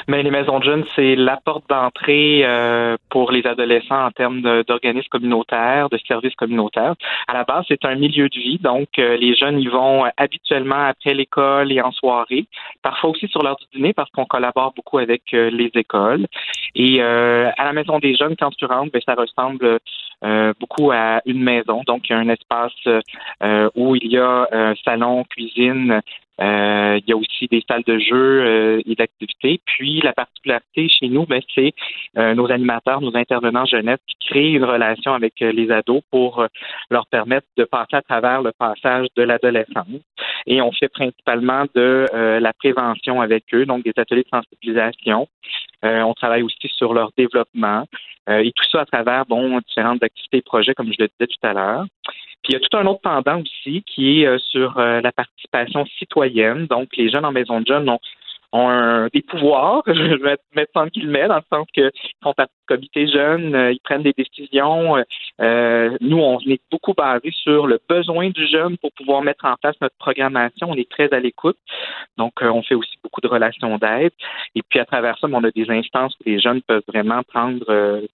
[0.07, 4.41] Mais les maisons de jeunes, c'est la porte d'entrée euh, pour les adolescents en termes
[4.63, 6.95] d'organismes communautaires, de services communautaires.
[7.27, 10.87] À la base, c'est un milieu de vie, donc euh, les jeunes y vont habituellement
[10.87, 12.45] après l'école et en soirée,
[12.81, 16.27] parfois aussi sur l'heure du dîner parce qu'on collabore beaucoup avec euh, les écoles.
[16.75, 19.79] Et à la maison des jeunes, quand tu rentres, ben, ça ressemble
[20.59, 21.81] beaucoup à une maison.
[21.85, 22.73] Donc, il y a un espace
[23.75, 26.01] où il y a un salon, cuisine,
[26.41, 29.61] euh, il y a aussi des salles de jeu euh, et d'activités.
[29.65, 31.73] Puis la particularité chez nous, ben, c'est
[32.17, 36.45] euh, nos animateurs, nos intervenants jeunesse qui créent une relation avec les ados pour
[36.89, 39.87] leur permettre de passer à travers le passage de l'adolescence.
[40.47, 45.27] Et on fait principalement de la prévention avec eux, donc des ateliers de sensibilisation.
[45.83, 47.85] On travaille aussi sur leur développement
[48.29, 51.53] et tout ça à travers différentes activités et projets, comme je le disais tout à
[51.53, 51.85] l'heure.
[52.43, 55.13] Puis il y a tout un autre pendant aussi qui est euh, sur euh, la
[55.13, 56.67] participation citoyenne.
[56.67, 61.27] Donc, les jeunes en maison de jeunes ont des pouvoirs, je vais mettre sans guillemets,
[61.27, 64.97] dans le sens qu'ils du comité jeune, euh, ils prennent des décisions.
[65.41, 69.55] Euh, nous, on est beaucoup basé sur le besoin du jeune pour pouvoir mettre en
[69.61, 70.67] place notre programmation.
[70.69, 71.57] On est très à l'écoute.
[72.17, 74.11] Donc, euh, on fait aussi beaucoup de relations d'aide.
[74.55, 77.59] Et puis, à travers ça, on a des instances où les jeunes peuvent vraiment prendre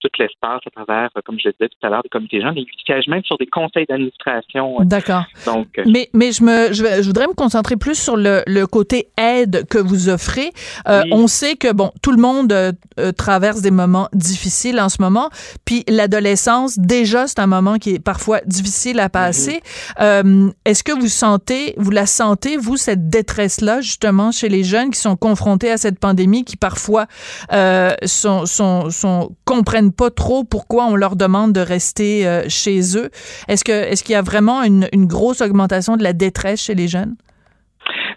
[0.00, 2.56] tout l'espace à travers, comme je le disais tout à l'heure, des comités jeunes.
[2.56, 4.78] Et ils siègent même sur des conseils d'administration.
[4.80, 5.24] D'accord.
[5.46, 9.66] Donc, mais, mais je, me, je, voudrais me concentrer plus sur le, le côté aide
[9.68, 10.50] que vous offrez
[10.88, 14.39] euh, on sait que bon, tout le monde euh, euh, traverse des moments difficiles
[14.80, 15.30] en ce moment.
[15.64, 19.60] Puis l'adolescence, déjà, c'est un moment qui est parfois difficile à passer.
[19.98, 20.52] Mhm.
[20.64, 25.00] Est-ce que vous sentez, vous la sentez, vous, cette détresse-là, justement, chez les jeunes qui
[25.00, 27.06] sont confrontés à cette pandémie, qui parfois
[28.04, 33.10] sont, sont, comprennent pas trop pourquoi on leur demande de rester chez eux?
[33.48, 36.88] Est-ce que est-ce qu'il y a vraiment une grosse augmentation de la détresse chez les
[36.88, 37.16] jeunes?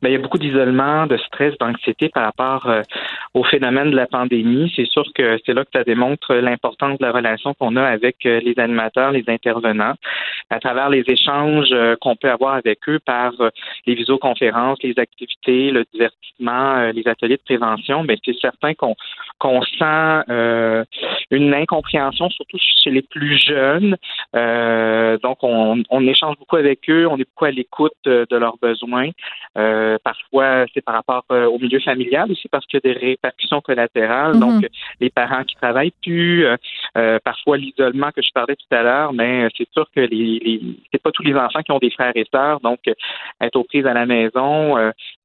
[0.04, 2.82] Ben, il y a beaucoup d'isolement, de stress, d'anxiété par rapport euh,
[3.34, 4.70] au phénomène de la pandémie.
[4.76, 8.26] C'est sûr que c'est là que ça démontre l'importance de la relation qu'on a avec
[8.26, 9.94] euh, les animateurs, les intervenants,
[10.50, 13.32] à travers les échanges euh, qu'on peut avoir avec eux par
[13.88, 18.04] les visioconférences, les activités, le divertissement, les ateliers de prévention.
[18.04, 18.96] Ben, c'est certain qu'on
[19.40, 20.24] qu'on sent
[21.32, 23.98] une incompréhension, surtout chez les plus jeunes.
[24.34, 29.10] donc, on, on, échange beaucoup avec eux, on est beaucoup à l'écoute de leurs besoins.
[29.56, 33.00] Euh, parfois, c'est par rapport euh, au milieu familial aussi, parce qu'il y a des
[33.00, 34.40] répercussions collatérales.
[34.40, 34.66] Donc,
[35.00, 36.46] les parents qui travaillent plus,
[37.24, 41.02] parfois l'isolement que je parlais tout à l'heure, mais c'est sûr que les, les c'est
[41.02, 42.80] pas tous les enfants qui ont des frères et sœurs, donc
[43.42, 44.76] être aux prises à la maison,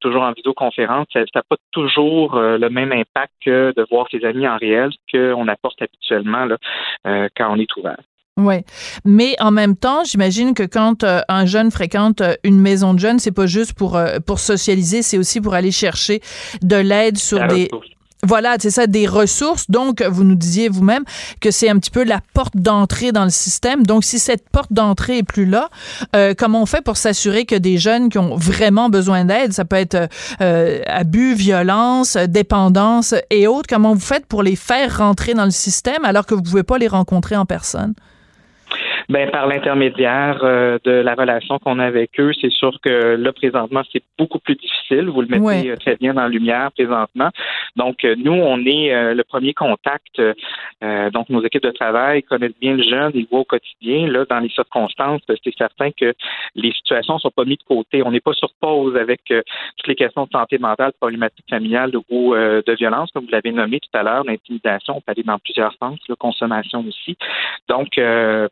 [0.01, 4.47] toujours en vidéoconférence, ça n'a pas toujours le même impact que de voir ses amis
[4.49, 7.99] en réel qu'on apporte habituellement là, quand on est ouvert.
[8.39, 8.64] Oui,
[9.05, 13.01] mais en même temps, j'imagine que quand euh, un jeune fréquente euh, une maison de
[13.01, 16.22] jeunes, c'est pas juste pour euh, pour socialiser, c'est aussi pour aller chercher
[16.62, 17.68] de l'aide sur des
[18.24, 19.70] voilà, c'est ça, des ressources.
[19.70, 21.05] Donc, vous nous disiez vous-même
[21.41, 23.86] que c'est un petit peu la porte d'entrée dans le système.
[23.86, 25.70] Donc, si cette porte d'entrée est plus là,
[26.36, 29.76] comment on fait pour s'assurer que des jeunes qui ont vraiment besoin d'aide, ça peut
[29.76, 30.09] être
[30.41, 36.05] abus, violence, dépendance et autres, comment vous faites pour les faire rentrer dans le système
[36.05, 37.95] alors que vous pouvez pas les rencontrer en personne?
[39.09, 43.32] Ben par l'intermédiaire euh, de la relation qu'on a avec eux, c'est sûr que là
[43.32, 45.09] présentement c'est beaucoup plus difficile.
[45.09, 47.30] Vous le mettez euh, très bien dans la lumière présentement.
[47.74, 50.20] Donc euh, nous on est le premier contact.
[51.12, 54.09] donc nos équipes de travail connaissent bien le jeune, ils voient au quotidien.
[54.09, 56.12] Là dans les circonstances, c'est certain que
[56.54, 58.02] les situations sont pas mises de côté.
[58.04, 62.34] On n'est pas sur pause avec toutes les questions de santé mentale, problématiques familiales ou
[62.34, 64.98] de violence comme vous l'avez nommé tout à l'heure, d'intimidation.
[64.98, 67.16] On peut aller dans plusieurs sens, la consommation aussi.
[67.68, 67.98] Donc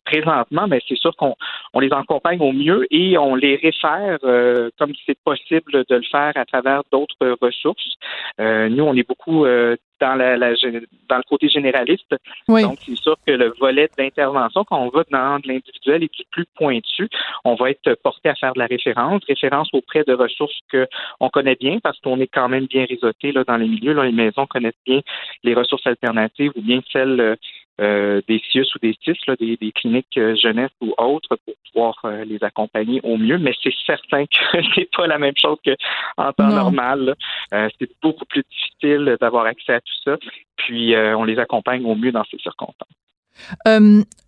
[0.05, 1.35] présentement mais c'est sûr qu'on
[1.73, 6.03] on les accompagne au mieux et on les réfère euh, comme c'est possible de le
[6.11, 7.95] faire à travers d'autres ressources.
[8.41, 12.15] Euh, nous, on est beaucoup euh, dans, la, dans le côté généraliste.
[12.49, 16.47] Donc, c'est sûr que le volet d'intervention, quand on va dans l'individuel et du plus
[16.55, 17.09] pointu,
[17.45, 20.87] on va être porté à faire de la référence, référence auprès de ressources que
[21.21, 23.93] on connaît bien parce qu'on est quand même bien réseauté là, dans les milieux.
[23.93, 25.01] Là, les maisons connaissent bien
[25.45, 27.37] les ressources alternatives ou bien celles
[27.81, 31.99] euh, des CIUS ou des CIS, là, des, cliniques euh, jeunesse ou autres pour pouvoir
[32.07, 33.39] euh, les accompagner au mieux.
[33.39, 37.15] Mais c'est certain que c'est pas la même chose qu'en temps normal.
[37.51, 40.17] c'est beaucoup plus difficile d'avoir accès à tout ça.
[40.57, 42.89] Puis on les accompagne au mieux dans ces circonstances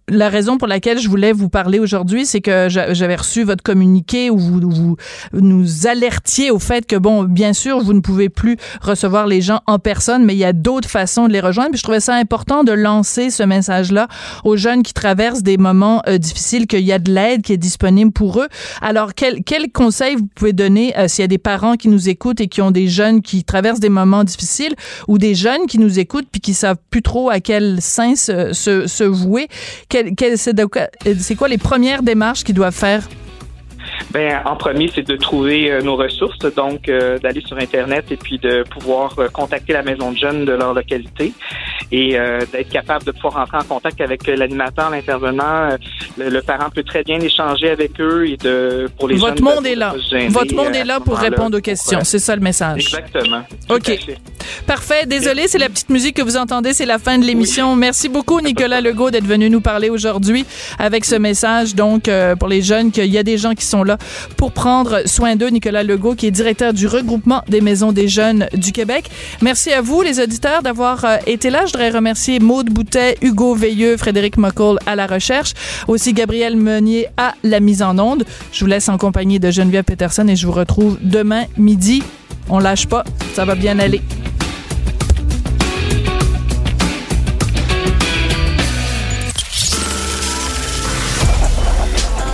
[0.09, 4.31] la raison pour laquelle je voulais vous parler aujourd'hui, c'est que j'avais reçu votre communiqué
[4.31, 4.97] où vous,
[5.33, 9.61] nous alertiez au fait que, bon, bien sûr, vous ne pouvez plus recevoir les gens
[9.67, 11.71] en personne, mais il y a d'autres façons de les rejoindre.
[11.71, 14.09] Puis je trouvais ça important de lancer ce message-là
[14.45, 17.59] aux jeunes qui traversent des moments euh, difficiles, qu'il y a de l'aide qui est
[17.59, 18.49] disponible pour eux.
[18.81, 22.09] Alors, quel, quel conseil vous pouvez donner euh, s'il y a des parents qui nous
[22.09, 24.75] écoutent et qui ont des jeunes qui traversent des moments difficiles
[25.07, 28.53] ou des jeunes qui nous écoutent puis qui savent plus trop à quel sens se,
[28.53, 29.49] se, se vouer?
[31.19, 33.09] C'est quoi les premières démarches qu'ils doivent faire?
[34.11, 38.17] Ben, en premier, c'est de trouver euh, nos ressources, donc euh, d'aller sur Internet et
[38.17, 41.33] puis de pouvoir euh, contacter la maison de jeunes de leur localité
[41.91, 42.19] et
[42.53, 45.71] d'être capable de pouvoir entrer en contact avec l'animateur, l'intervenant.
[46.19, 49.75] Le, parent peut très bien échanger avec eux et de pour les Votre monde est
[49.75, 49.95] là.
[50.29, 52.01] Votre monde est là pour répondre aux questions.
[52.03, 52.95] C'est ça le message.
[52.95, 53.43] Exactement.
[53.71, 53.99] OK.
[54.67, 55.07] Parfait.
[55.07, 56.75] Désolé, c'est la petite musique que vous entendez.
[56.75, 57.75] C'est la fin de l'émission.
[57.75, 60.45] Merci beaucoup, Nicolas Legault, d'être venu nous parler aujourd'hui
[60.79, 61.75] avec ce message.
[61.75, 63.88] Donc, pour les jeunes, qu'il y a des gens qui sont là
[64.37, 65.49] pour prendre soin d'eux.
[65.49, 69.11] Nicolas Legault, qui est directeur du regroupement des maisons des jeunes du Québec.
[69.41, 71.67] Merci à vous, les auditeurs, d'avoir euh, été là.
[71.67, 75.55] Je voudrais remercier Maude Boutet, Hugo Veilleux, Frédéric McCall à la recherche,
[75.87, 78.25] aussi Gabriel Meunier à la mise en onde.
[78.53, 82.03] Je vous laisse en compagnie de Geneviève Peterson et je vous retrouve demain midi.
[82.49, 84.01] On lâche pas, ça va bien aller.